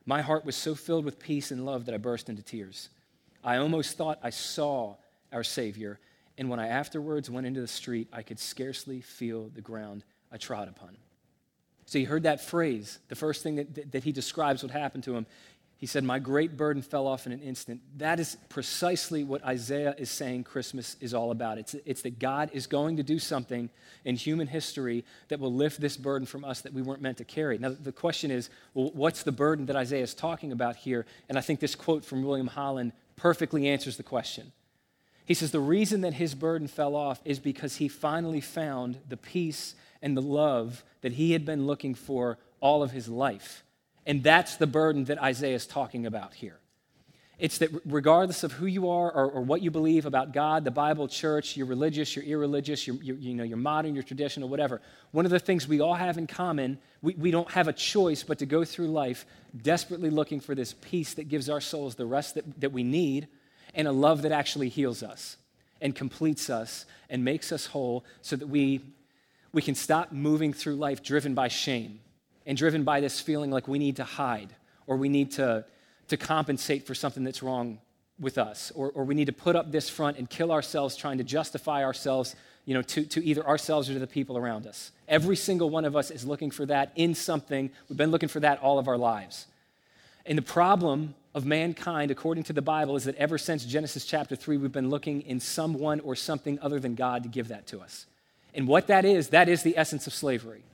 [0.06, 2.88] My heart was so filled with peace and love that I burst into tears.
[3.44, 4.96] I almost thought I saw
[5.32, 5.98] our Savior,
[6.38, 10.36] and when I afterwards went into the street, I could scarcely feel the ground I
[10.36, 10.96] trod upon.
[11.86, 15.16] So he heard that phrase, the first thing that, that he describes what happened to
[15.16, 15.26] him.
[15.80, 17.80] He said, My great burden fell off in an instant.
[17.96, 21.56] That is precisely what Isaiah is saying Christmas is all about.
[21.56, 23.70] It's, it's that God is going to do something
[24.04, 27.24] in human history that will lift this burden from us that we weren't meant to
[27.24, 27.56] carry.
[27.56, 31.06] Now, the question is, well, what's the burden that Isaiah is talking about here?
[31.30, 34.52] And I think this quote from William Holland perfectly answers the question.
[35.24, 39.16] He says, The reason that his burden fell off is because he finally found the
[39.16, 43.64] peace and the love that he had been looking for all of his life.
[44.06, 46.58] And that's the burden that Isaiah is talking about here.
[47.40, 50.70] It's that regardless of who you are or, or, what you believe about God, the
[50.70, 54.82] Bible, church, you're religious, you're irreligious, you're, you're, you know, you're modern, you're traditional, whatever.
[55.12, 58.22] One of the things we all have in common, we, we don't have a choice
[58.22, 59.24] but to go through life
[59.62, 63.26] desperately looking for this peace that gives our souls the rest that, that we need
[63.74, 65.38] and a love that actually heals us
[65.80, 68.82] and completes us and makes us whole so that we,
[69.54, 72.00] we can stop moving through life driven by shame
[72.50, 74.48] and driven by this feeling like we need to hide
[74.88, 75.64] or we need to,
[76.08, 77.78] to compensate for something that's wrong
[78.18, 81.18] with us or, or we need to put up this front and kill ourselves trying
[81.18, 82.34] to justify ourselves
[82.64, 84.90] you know, to, to either ourselves or to the people around us.
[85.06, 87.70] Every single one of us is looking for that in something.
[87.88, 89.46] We've been looking for that all of our lives.
[90.26, 94.34] And the problem of mankind, according to the Bible, is that ever since Genesis chapter
[94.34, 97.80] 3, we've been looking in someone or something other than God to give that to
[97.80, 98.06] us.
[98.54, 100.64] And what that is, that is the essence of slavery.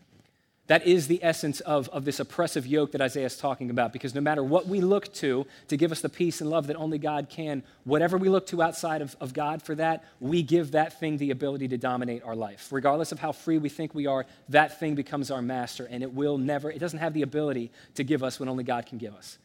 [0.68, 3.92] That is the essence of, of this oppressive yoke that Isaiah is talking about.
[3.92, 6.76] Because no matter what we look to to give us the peace and love that
[6.76, 10.72] only God can, whatever we look to outside of, of God for that, we give
[10.72, 12.68] that thing the ability to dominate our life.
[12.72, 16.12] Regardless of how free we think we are, that thing becomes our master, and it
[16.12, 19.14] will never, it doesn't have the ability to give us what only God can give
[19.14, 19.38] us.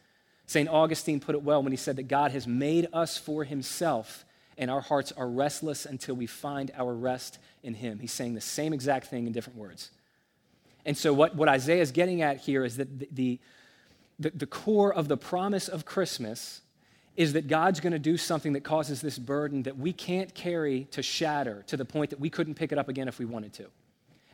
[0.46, 0.68] St.
[0.68, 4.24] Augustine put it well when he said that God has made us for himself,
[4.58, 8.00] and our hearts are restless until we find our rest in him.
[8.00, 9.90] He's saying the same exact thing in different words.
[10.84, 13.38] And so, what, what Isaiah is getting at here is that the,
[14.18, 16.60] the, the core of the promise of Christmas
[17.16, 20.84] is that God's going to do something that causes this burden that we can't carry
[20.92, 23.52] to shatter to the point that we couldn't pick it up again if we wanted
[23.54, 23.66] to.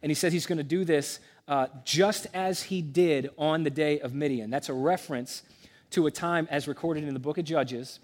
[0.01, 3.71] And he says he's going to do this uh, just as he did on the
[3.71, 4.49] day of Midian.
[4.49, 5.43] That's a reference
[5.91, 7.99] to a time as recorded in the book of Judges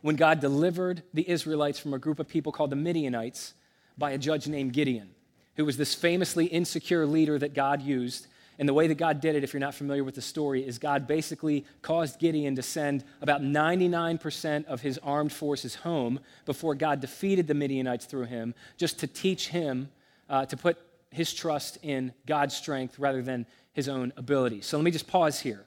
[0.00, 3.52] when God delivered the Israelites from a group of people called the Midianites
[3.98, 5.10] by a judge named Gideon
[5.56, 8.26] who was this famously insecure leader that God used.
[8.58, 10.78] And the way that God did it, if you're not familiar with the story, is
[10.78, 17.00] God basically caused Gideon to send about 99% of his armed forces home before God
[17.00, 19.90] defeated the Midianites through him, just to teach him
[20.28, 20.78] uh, to put
[21.10, 24.60] his trust in God's strength rather than his own ability.
[24.60, 25.64] So let me just pause here.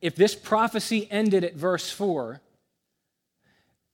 [0.00, 2.40] If this prophecy ended at verse 4,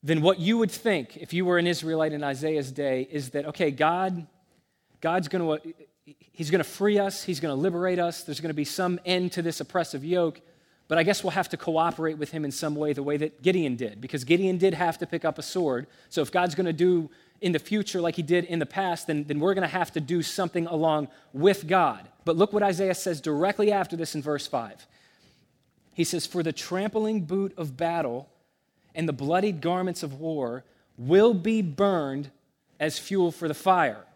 [0.03, 3.47] then what you would think if you were an Israelite in Isaiah's day is that,
[3.47, 4.27] okay, God
[5.05, 8.41] God's going to, uh, he's going to free us, he's going to liberate us, there's
[8.41, 10.41] going to be some end to this oppressive yoke.
[10.89, 13.43] But I guess we'll have to cooperate with him in some way, the way that
[13.43, 15.89] Gideon did, because Gideon did have to pick up a sword.
[16.09, 17.11] So if God's going to do
[17.43, 19.93] in the future like he did in the past, then, then we're going to have
[19.93, 22.09] to do something along with God.
[22.25, 24.87] But look what Isaiah says directly after this in verse 5.
[25.93, 28.31] He says, For the trampling boot of battle
[28.95, 30.65] and the bloodied garments of war
[30.97, 32.31] will be burned
[32.81, 34.07] as fuel for the fire.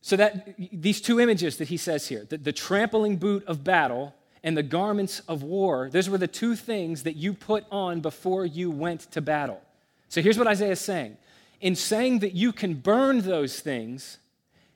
[0.00, 4.14] So that these two images that he says here, the, the trampling boot of battle
[4.42, 8.46] and the garments of war, those were the two things that you put on before
[8.46, 9.60] you went to battle.
[10.08, 11.16] So here's what Isaiah is saying.
[11.60, 14.18] In saying that you can burn those things,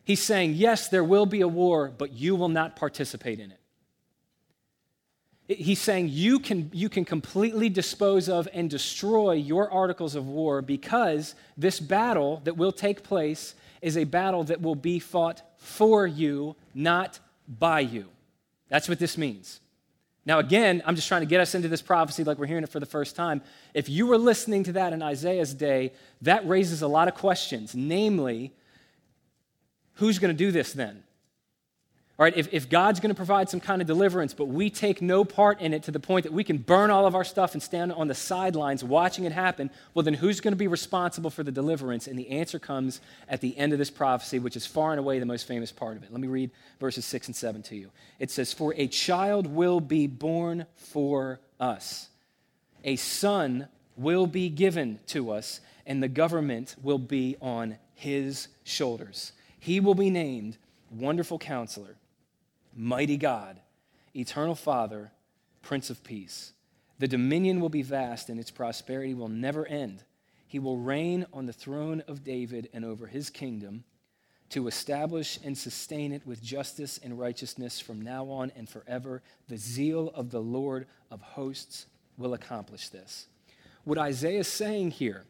[0.04, 3.58] he's saying, yes, there will be a war, but you will not participate in it.
[5.48, 10.62] He's saying you can, you can completely dispose of and destroy your articles of war
[10.62, 16.06] because this battle that will take place is a battle that will be fought for
[16.06, 18.06] you, not by you.
[18.68, 19.60] That's what this means.
[20.24, 22.70] Now, again, I'm just trying to get us into this prophecy like we're hearing it
[22.70, 23.42] for the first time.
[23.74, 25.92] If you were listening to that in Isaiah's day,
[26.22, 27.74] that raises a lot of questions.
[27.74, 28.52] Namely,
[29.94, 31.02] who's going to do this then?
[32.22, 35.02] All right, if, if God's going to provide some kind of deliverance, but we take
[35.02, 37.54] no part in it to the point that we can burn all of our stuff
[37.54, 41.30] and stand on the sidelines watching it happen, well, then who's going to be responsible
[41.30, 42.06] for the deliverance?
[42.06, 45.18] And the answer comes at the end of this prophecy, which is far and away
[45.18, 46.12] the most famous part of it.
[46.12, 47.90] Let me read verses 6 and 7 to you.
[48.20, 52.08] It says, For a child will be born for us,
[52.84, 59.32] a son will be given to us, and the government will be on his shoulders.
[59.58, 60.56] He will be named
[60.88, 61.96] Wonderful Counselor
[62.74, 63.60] mighty God,
[64.14, 65.12] eternal Father,
[65.62, 66.52] Prince of Peace.
[66.98, 70.04] The dominion will be vast and its prosperity will never end.
[70.46, 73.84] He will reign on the throne of David and over his kingdom
[74.50, 79.22] to establish and sustain it with justice and righteousness from now on and forever.
[79.48, 81.86] The zeal of the Lord of hosts
[82.18, 83.28] will accomplish this.
[83.84, 85.24] What Isaiah is saying here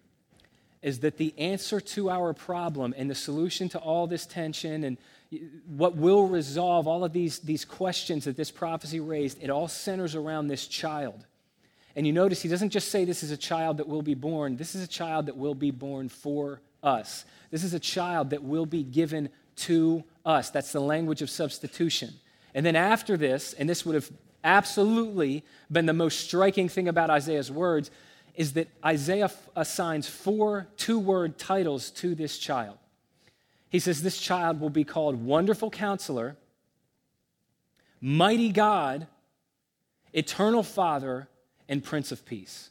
[0.82, 4.98] is that the answer to our problem and the solution to all this tension and
[5.66, 10.14] what will resolve all of these, these questions that this prophecy raised, it all centers
[10.14, 11.24] around this child.
[11.96, 14.56] And you notice he doesn't just say this is a child that will be born,
[14.56, 17.24] this is a child that will be born for us.
[17.50, 20.50] This is a child that will be given to us.
[20.50, 22.14] That's the language of substitution.
[22.54, 24.10] And then after this, and this would have
[24.44, 27.90] absolutely been the most striking thing about Isaiah's words,
[28.34, 32.78] is that Isaiah assigns four two word titles to this child.
[33.72, 36.36] He says, This child will be called Wonderful Counselor,
[38.02, 39.06] Mighty God,
[40.12, 41.26] Eternal Father,
[41.68, 42.68] and Prince of Peace.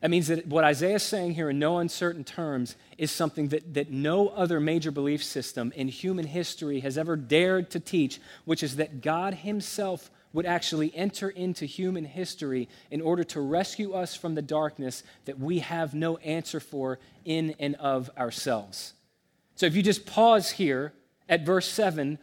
[0.00, 3.74] That means that what Isaiah is saying here in no uncertain terms is something that,
[3.74, 8.62] that no other major belief system in human history has ever dared to teach, which
[8.62, 14.14] is that God Himself would actually enter into human history in order to rescue us
[14.14, 18.94] from the darkness that we have no answer for in and of ourselves.
[19.56, 20.92] So if you just pause here
[21.28, 22.18] at verse 7,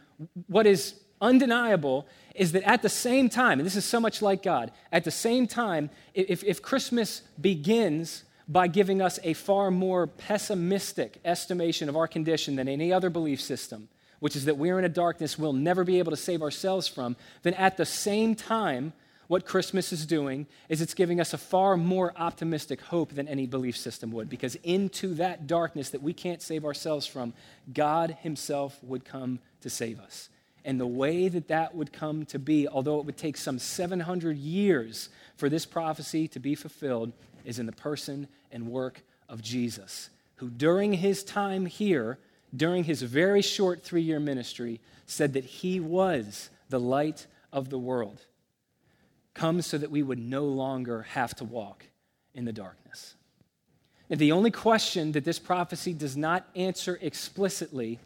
[0.46, 4.42] what is undeniable is that at the same time, and this is so much like
[4.42, 10.06] God, at the same time, if, if Christmas begins by giving us a far more
[10.06, 13.88] pessimistic estimation of our condition than any other belief system,
[14.20, 17.16] which is that we're in a darkness we'll never be able to save ourselves from,
[17.42, 18.92] then at the same time,
[19.26, 23.46] what Christmas is doing is it's giving us a far more optimistic hope than any
[23.46, 27.32] belief system would, because into that darkness that we can't save ourselves from,
[27.72, 30.28] God Himself would come to save us.
[30.64, 34.36] And the way that that would come to be, although it would take some 700
[34.36, 37.12] years for this prophecy to be fulfilled,
[37.44, 42.18] is in the person and work of Jesus, who during his time here,
[42.54, 47.78] during his very short three year ministry, said that he was the light of the
[47.78, 48.20] world
[49.34, 51.84] comes so that we would no longer have to walk
[52.34, 53.14] in the darkness.
[54.10, 57.98] And the only question that this prophecy does not answer explicitly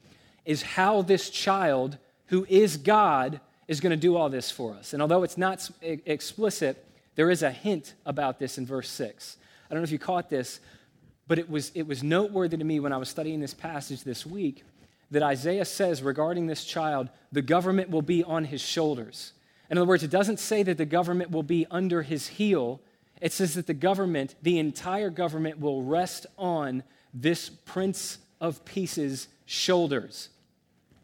[0.44, 4.92] is how this child, who is God, is going to do all this for us.
[4.94, 6.84] And although it's not explicit,
[7.16, 9.36] there is a hint about this in verse 6.
[9.68, 10.60] I don't know if you caught this,
[11.26, 14.24] but it was, it was noteworthy to me when I was studying this passage this
[14.24, 14.64] week
[15.10, 19.32] that Isaiah says regarding this child, the government will be on his shoulders.
[19.70, 22.80] In other words, it doesn't say that the government will be under his heel.
[23.20, 29.28] It says that the government, the entire government, will rest on this Prince of Peace's
[29.44, 30.30] shoulders.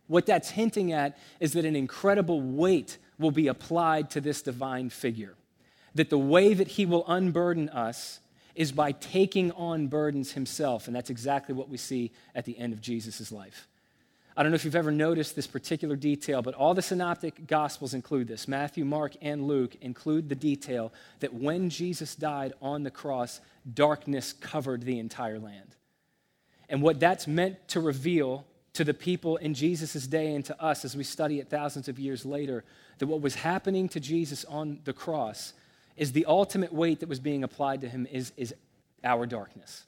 [0.06, 4.90] What that's hinting at is that an incredible weight will be applied to this divine
[4.90, 5.34] figure.
[5.94, 8.20] That the way that he will unburden us
[8.54, 10.86] is by taking on burdens himself.
[10.86, 13.66] And that's exactly what we see at the end of Jesus' life.
[14.36, 17.94] I don't know if you've ever noticed this particular detail, but all the synoptic gospels
[17.94, 18.48] include this.
[18.48, 23.40] Matthew, Mark, and Luke include the detail that when Jesus died on the cross,
[23.74, 25.76] darkness covered the entire land.
[26.68, 30.84] And what that's meant to reveal to the people in Jesus' day and to us
[30.84, 32.64] as we study it thousands of years later,
[32.98, 35.52] that what was happening to Jesus on the cross
[35.96, 38.52] is the ultimate weight that was being applied to him is, is
[39.04, 39.84] our darkness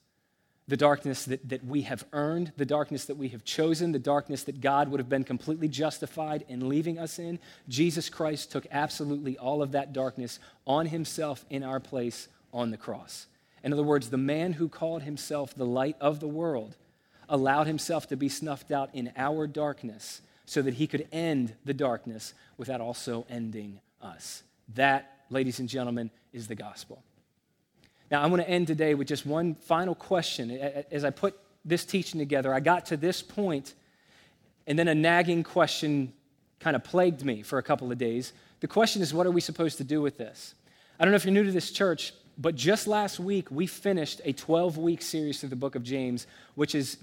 [0.69, 4.43] the darkness that, that we have earned, the darkness that we have chosen, the darkness
[4.45, 7.39] that God would have been completely justified in leaving us in.
[7.69, 12.77] Jesus Christ took absolutely all of that darkness on himself in our place on the
[12.77, 13.27] cross.
[13.62, 16.77] In other words, the man who called himself the light of the world
[17.29, 21.75] allowed himself to be snuffed out in our darkness so that he could end the
[21.75, 24.43] darkness without also ending us.
[24.75, 27.03] That, ladies and gentlemen, is the gospel.
[28.11, 30.51] Now, I want to end today with just one final question.
[30.91, 33.75] As I put this teaching together, I got to this point,
[34.67, 36.13] and then a nagging question
[36.61, 38.33] kind of plagued me for a couple of days.
[38.61, 40.55] The question is, what are we supposed to do with this?
[40.99, 44.20] I don't know if you're new to this church, but just last week, we finished
[44.24, 46.97] a 12 week series through the book of James, which is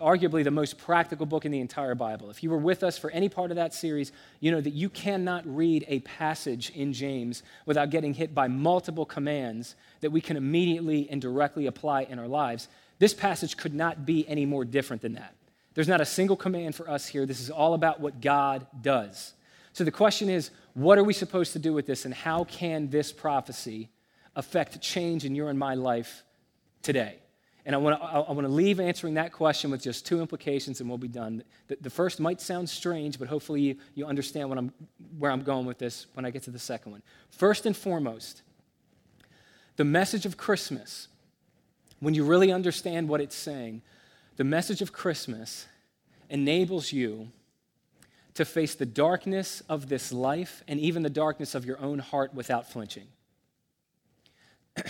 [0.00, 2.28] arguably the most practical book in the entire Bible.
[2.28, 4.10] If you were with us for any part of that series,
[4.40, 9.06] you know that you cannot read a passage in James without getting hit by multiple
[9.06, 12.66] commands that we can immediately and directly apply in our lives.
[12.98, 15.34] This passage could not be any more different than that.
[15.74, 17.26] There's not a single command for us here.
[17.26, 19.34] This is all about what God does.
[19.72, 22.90] So the question is, what are we supposed to do with this, and how can
[22.90, 23.88] this prophecy?
[24.36, 26.22] Affect change in your and my life
[26.82, 27.16] today?
[27.66, 30.80] And I want to I want to leave answering that question with just two implications,
[30.80, 31.44] and we'll be done.
[31.68, 34.72] The, the first might sound strange, but hopefully you, you understand what I'm,
[35.18, 37.02] where I'm going with this when I get to the second one.
[37.28, 38.42] First and foremost,
[39.76, 41.08] the message of Christmas,
[42.00, 43.82] when you really understand what it's saying,
[44.36, 45.66] the message of Christmas
[46.30, 47.30] enables you
[48.34, 52.32] to face the darkness of this life and even the darkness of your own heart
[52.32, 53.08] without flinching.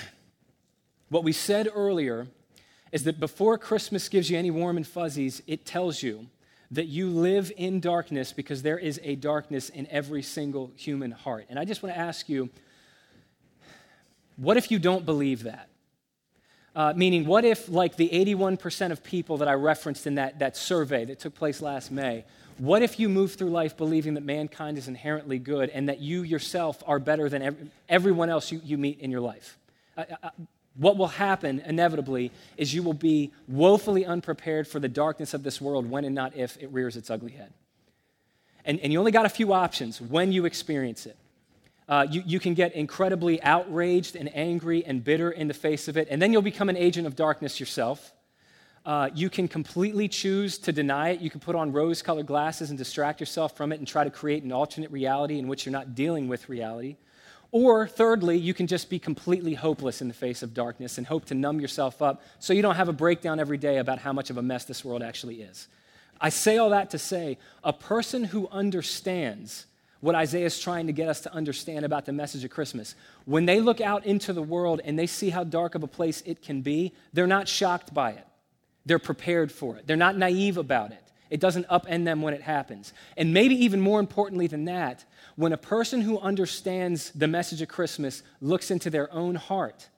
[1.09, 2.27] what we said earlier
[2.93, 6.27] is that before Christmas gives you any warm and fuzzies, it tells you
[6.71, 11.47] that you live in darkness because there is a darkness in every single human heart.
[11.49, 12.51] And I just want to ask you
[14.37, 15.69] what if you don't believe that?
[16.75, 20.57] Uh, meaning, what if, like the 81% of people that I referenced in that, that
[20.57, 22.25] survey that took place last May,
[22.57, 26.23] what if you move through life believing that mankind is inherently good and that you
[26.23, 29.59] yourself are better than ev- everyone else you, you meet in your life?
[30.77, 35.61] What will happen inevitably is you will be woefully unprepared for the darkness of this
[35.61, 37.53] world when and not if it rears its ugly head.
[38.65, 41.17] And, and you only got a few options when you experience it.
[41.89, 45.97] Uh, you, you can get incredibly outraged and angry and bitter in the face of
[45.97, 48.13] it, and then you'll become an agent of darkness yourself.
[48.87, 51.21] Uh, you can completely choose to deny it.
[51.21, 54.11] You can put on rose colored glasses and distract yourself from it and try to
[54.11, 56.97] create an alternate reality in which you're not dealing with reality.
[57.53, 61.25] Or, thirdly, you can just be completely hopeless in the face of darkness and hope
[61.27, 64.31] to numb yourself up so you don't have a breakdown every day about how much
[64.31, 65.67] of a mess this world actually is.
[66.21, 69.67] I say all that to say a person who understands
[70.01, 72.95] what Isaiah is trying to get us to understand about the message of Christmas,
[73.27, 76.23] when they look out into the world and they see how dark of a place
[76.25, 78.27] it can be, they're not shocked by it.
[78.87, 79.87] They're prepared for it.
[79.87, 81.10] They're not naive about it.
[81.31, 82.93] It doesn't upend them when it happens.
[83.17, 85.05] And maybe even more importantly than that,
[85.37, 89.89] when a person who understands the message of Christmas looks into their own heart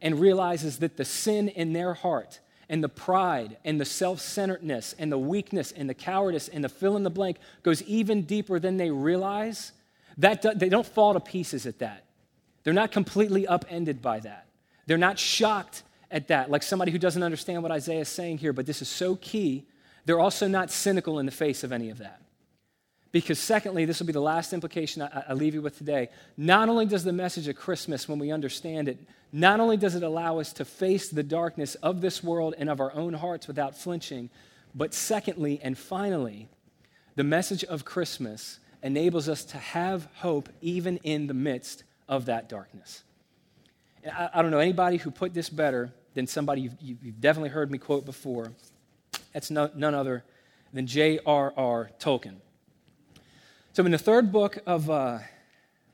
[0.00, 4.94] and realizes that the sin in their heart and the pride and the self centeredness
[4.98, 8.58] and the weakness and the cowardice and the fill in the blank goes even deeper
[8.58, 9.72] than they realize,
[10.16, 12.04] that they don't fall to pieces at that.
[12.64, 14.46] They're not completely upended by that.
[14.86, 18.52] They're not shocked at that, like somebody who doesn't understand what Isaiah is saying here,
[18.52, 19.66] but this is so key
[20.04, 22.20] they're also not cynical in the face of any of that.
[23.12, 26.08] Because, secondly, this will be the last implication I, I, leave you with today.
[26.38, 28.98] Not only does the message of Christmas, when we understand it,
[29.32, 32.80] not only does it allow us to face the darkness of this world and of
[32.80, 34.30] our own hearts without flinching,
[34.74, 36.48] but secondly and finally,
[37.14, 42.48] the message of Christmas enables us to have hope even in the midst of that
[42.48, 43.04] darkness.
[44.10, 47.70] I, I don't know anybody who put this better than somebody you've, you've definitely heard
[47.70, 48.52] me quote before.
[49.32, 50.24] That's no, none other
[50.72, 51.90] than J.R.R.
[51.98, 52.36] Tolkien.
[53.72, 55.18] So, in the third book of, uh,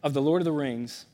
[0.03, 1.07] of The Lord of the Rings,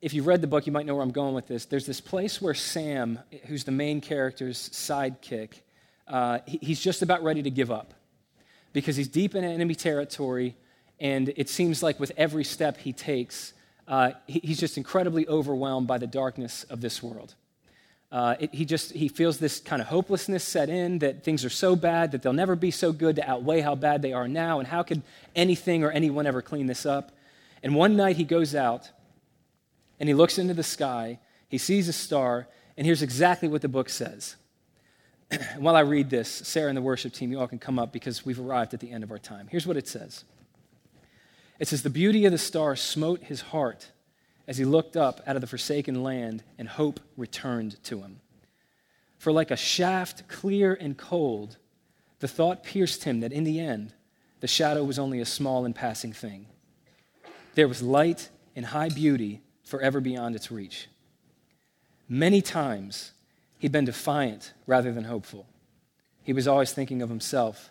[0.00, 1.64] if you've read the book, you might know where I'm going with this.
[1.64, 5.54] There's this place where Sam, who's the main character's sidekick,
[6.06, 7.94] uh, he, he's just about ready to give up
[8.72, 10.54] because he's deep in enemy territory,
[11.00, 13.54] and it seems like with every step he takes,
[13.88, 17.34] uh, he, he's just incredibly overwhelmed by the darkness of this world.
[18.12, 21.50] Uh, it, he just he feels this kind of hopelessness set in that things are
[21.50, 24.58] so bad that they'll never be so good to outweigh how bad they are now.
[24.58, 25.02] And how could
[25.34, 27.12] anything or anyone ever clean this up?
[27.62, 28.90] And one night he goes out
[29.98, 33.68] and he looks into the sky he sees a star and here's exactly what the
[33.68, 34.36] book says.
[35.58, 38.24] While i read this sarah and the worship team you all can come up because
[38.24, 39.48] we've arrived at the end of our time.
[39.50, 40.24] Here's what it says.
[41.58, 43.90] It says the beauty of the star smote his heart
[44.48, 48.20] as he looked up out of the forsaken land, and hope returned to him.
[49.18, 51.56] For like a shaft clear and cold,
[52.20, 53.92] the thought pierced him that in the end,
[54.40, 56.46] the shadow was only a small and passing thing.
[57.54, 60.88] There was light and high beauty forever beyond its reach.
[62.08, 63.12] Many times,
[63.58, 65.46] he'd been defiant rather than hopeful.
[66.22, 67.70] He was always thinking of himself.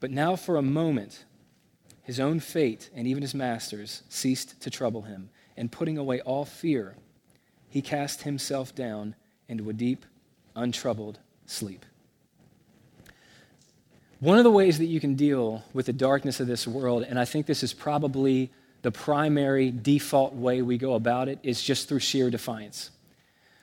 [0.00, 1.24] But now, for a moment,
[2.02, 6.44] his own fate and even his master's ceased to trouble him and putting away all
[6.44, 6.94] fear,
[7.68, 9.14] he cast himself down
[9.48, 10.06] into a deep,
[10.56, 11.84] untroubled sleep.
[14.20, 17.18] One of the ways that you can deal with the darkness of this world, and
[17.18, 18.50] I think this is probably
[18.82, 22.90] the primary default way we go about it, is just through sheer defiance.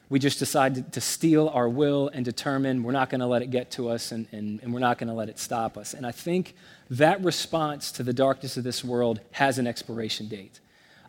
[0.07, 3.49] We just decide to steel our will and determine we're not going to let it
[3.49, 5.93] get to us and, and, and we're not going to let it stop us.
[5.93, 6.55] And I think
[6.91, 10.59] that response to the darkness of this world has an expiration date.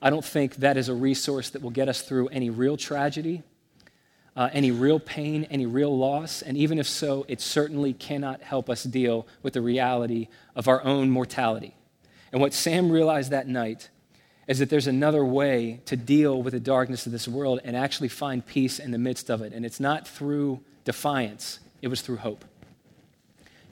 [0.07, 3.42] I don't think that is a resource that will get us through any real tragedy,
[4.36, 6.42] uh, any real pain, any real loss.
[6.42, 10.80] And even if so, it certainly cannot help us deal with the reality of our
[10.84, 11.74] own mortality.
[12.30, 13.90] And what Sam realized that night
[14.46, 18.07] is that there's another way to deal with the darkness of this world and actually
[18.07, 19.52] find peace in the midst of it.
[19.52, 22.44] And it's not through defiance, it was through hope.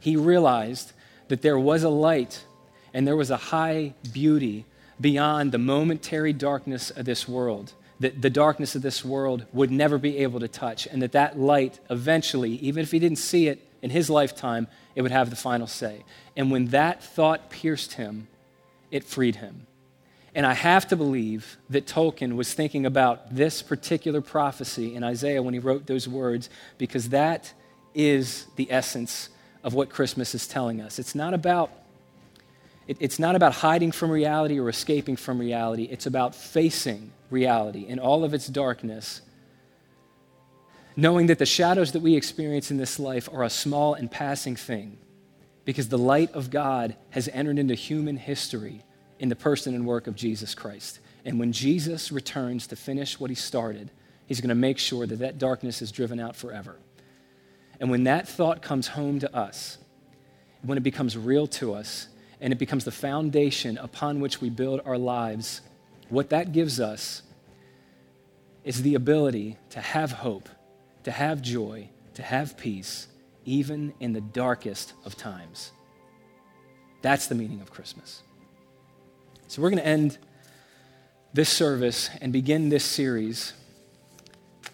[0.00, 0.94] He realized
[1.28, 2.44] that there was a light
[2.92, 4.66] and there was a high beauty
[5.00, 9.98] beyond the momentary darkness of this world that the darkness of this world would never
[9.98, 13.66] be able to touch and that that light eventually even if he didn't see it
[13.82, 16.04] in his lifetime it would have the final say
[16.36, 18.26] and when that thought pierced him
[18.90, 19.66] it freed him
[20.34, 25.42] and I have to believe that Tolkien was thinking about this particular prophecy in Isaiah
[25.42, 27.52] when he wrote those words, because that
[27.94, 29.28] is the essence
[29.62, 30.98] of what Christmas is telling us.
[30.98, 31.70] It's not about
[32.86, 35.84] it, it's not about hiding from reality or escaping from reality.
[35.84, 39.22] It's about facing reality in all of its darkness,
[40.96, 44.56] knowing that the shadows that we experience in this life are a small and passing
[44.56, 44.98] thing,
[45.64, 48.82] because the light of God has entered into human history
[49.18, 51.00] in the person and work of Jesus Christ.
[51.24, 53.90] And when Jesus returns to finish what he started,
[54.26, 56.76] he's going to make sure that that darkness is driven out forever.
[57.80, 59.78] And when that thought comes home to us,
[60.62, 62.08] when it becomes real to us,
[62.44, 65.62] and it becomes the foundation upon which we build our lives,
[66.10, 67.22] what that gives us
[68.64, 70.50] is the ability to have hope,
[71.04, 73.08] to have joy, to have peace,
[73.46, 75.72] even in the darkest of times.
[77.00, 78.22] That's the meaning of Christmas.
[79.48, 80.18] So we're going to end
[81.32, 83.54] this service and begin this series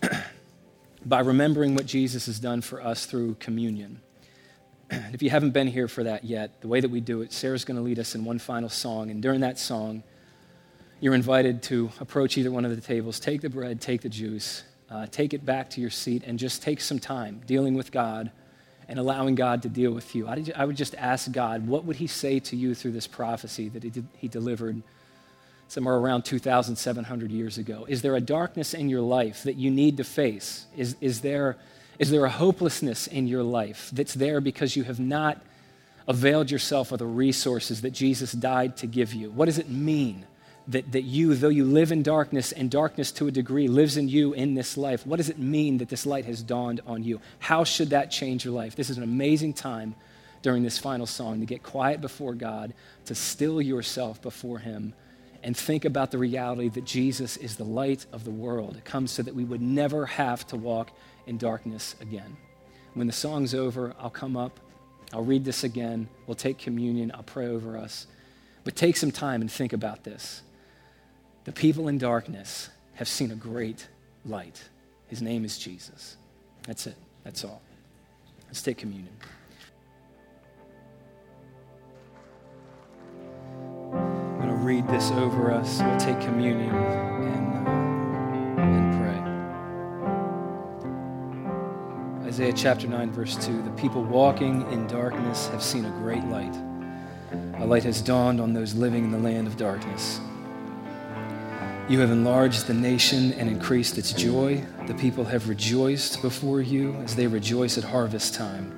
[1.06, 4.00] by remembering what Jesus has done for us through communion.
[5.12, 7.64] if you haven't been here for that yet, the way that we do it, Sarah's
[7.64, 9.10] going to lead us in one final song.
[9.10, 10.02] And during that song,
[11.00, 14.64] you're invited to approach either one of the tables, take the bread, take the juice,
[14.90, 18.30] uh, take it back to your seat, and just take some time dealing with God
[18.88, 20.26] and allowing God to deal with you.
[20.26, 23.84] I would just ask God, what would He say to you through this prophecy that
[23.84, 24.82] He, did, he delivered
[25.68, 27.86] somewhere around 2,700 years ago?
[27.88, 30.66] Is there a darkness in your life that you need to face?
[30.76, 31.56] Is, is, there,
[32.00, 35.38] is there a hopelessness in your life that's there because you have not
[36.08, 39.30] availed yourself of the resources that Jesus died to give you?
[39.30, 40.24] What does it mean
[40.66, 44.08] that, that you, though you live in darkness, and darkness to a degree lives in
[44.08, 47.20] you in this life, what does it mean that this light has dawned on you?
[47.38, 48.76] How should that change your life?
[48.76, 49.94] This is an amazing time
[50.40, 52.72] during this final song to get quiet before God,
[53.04, 54.94] to still yourself before Him,
[55.42, 58.76] and think about the reality that Jesus is the light of the world.
[58.76, 60.92] It comes so that we would never have to walk
[61.26, 62.36] in darkness again.
[62.94, 64.58] When the song's over, I'll come up,
[65.12, 68.06] I'll read this again, we'll take communion, I'll pray over us.
[68.64, 70.42] But take some time and think about this.
[71.44, 73.88] The people in darkness have seen a great
[74.24, 74.62] light.
[75.06, 76.16] His name is Jesus.
[76.64, 76.96] That's it.
[77.24, 77.62] That's all.
[78.46, 79.16] Let's take communion.
[83.92, 85.80] I'm going to read this over us.
[85.80, 86.74] We'll take communion
[92.40, 96.56] Isaiah chapter 9, verse 2 The people walking in darkness have seen a great light.
[97.58, 100.18] A light has dawned on those living in the land of darkness.
[101.86, 104.64] You have enlarged the nation and increased its joy.
[104.86, 108.72] The people have rejoiced before you as they rejoice at harvest time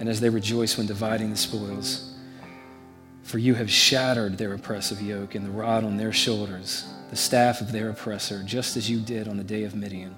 [0.00, 2.14] and as they rejoice when dividing the spoils.
[3.22, 7.60] For you have shattered their oppressive yoke and the rod on their shoulders, the staff
[7.60, 10.16] of their oppressor, just as you did on the day of Midian.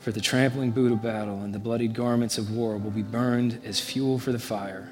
[0.00, 3.60] For the trampling boot of battle and the bloodied garments of war will be burned
[3.64, 4.88] as fuel for the fire,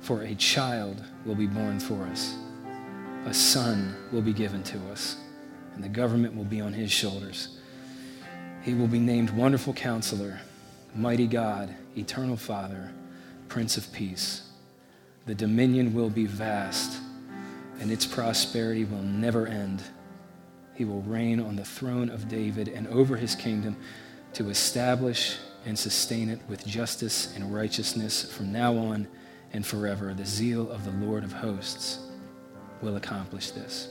[0.00, 2.36] for a child will be born for us
[3.26, 5.16] a son will be given to us,
[5.74, 7.58] and the government will be on his shoulders.
[8.62, 10.40] He will be named Wonderful Counselor,
[10.94, 12.92] Mighty God, Eternal Father,
[13.48, 14.48] Prince of Peace.
[15.26, 17.00] The dominion will be vast,
[17.80, 19.82] and its prosperity will never end.
[20.76, 23.76] He will reign on the throne of David and over his kingdom
[24.36, 29.08] to establish and sustain it with justice and righteousness from now on
[29.54, 30.12] and forever.
[30.12, 32.00] The zeal of the Lord of hosts
[32.82, 33.88] will accomplish this.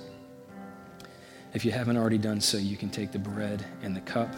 [1.56, 4.36] If you haven't already done so, you can take the bread and the cup.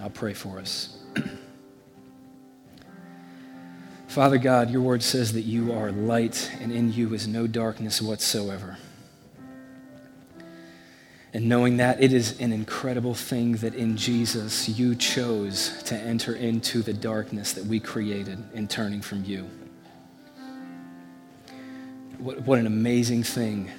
[0.00, 0.98] I'll pray for us.
[4.08, 8.02] Father God, your word says that you are light, and in you is no darkness
[8.02, 8.76] whatsoever.
[11.34, 16.34] And knowing that, it is an incredible thing that in Jesus you chose to enter
[16.34, 19.48] into the darkness that we created in turning from you.
[22.18, 23.70] What, what an amazing thing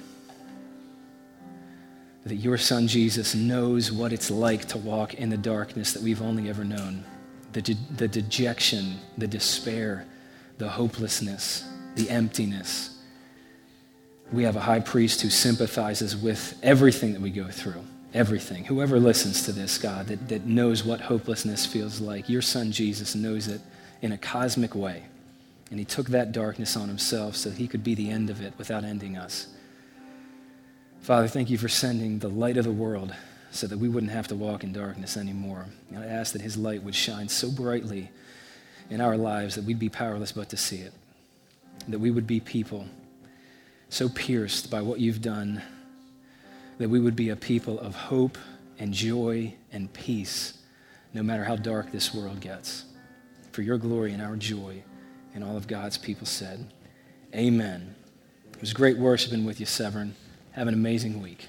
[2.24, 6.22] that your son Jesus knows what it's like to walk in the darkness that we've
[6.22, 7.04] only ever known
[7.52, 10.06] the, de- the dejection, the despair,
[10.58, 11.64] the hopelessness,
[11.96, 12.89] the emptiness.
[14.32, 17.82] We have a high priest who sympathizes with everything that we go through.
[18.14, 18.64] Everything.
[18.64, 23.14] Whoever listens to this, God, that, that knows what hopelessness feels like, your son Jesus
[23.14, 23.60] knows it
[24.02, 25.04] in a cosmic way.
[25.70, 28.54] And he took that darkness on himself so he could be the end of it
[28.58, 29.48] without ending us.
[31.00, 33.14] Father, thank you for sending the light of the world
[33.52, 35.66] so that we wouldn't have to walk in darkness anymore.
[35.90, 38.10] And I ask that his light would shine so brightly
[38.90, 40.92] in our lives that we'd be powerless but to see it.
[41.88, 42.86] That we would be people
[43.90, 45.60] so pierced by what you've done
[46.78, 48.38] that we would be a people of hope
[48.78, 50.54] and joy and peace
[51.12, 52.84] no matter how dark this world gets.
[53.52, 54.82] For your glory and our joy.
[55.34, 56.72] And all of God's people said,
[57.34, 57.94] Amen.
[58.52, 60.14] It was great worshiping with you, Severn.
[60.52, 61.48] Have an amazing week.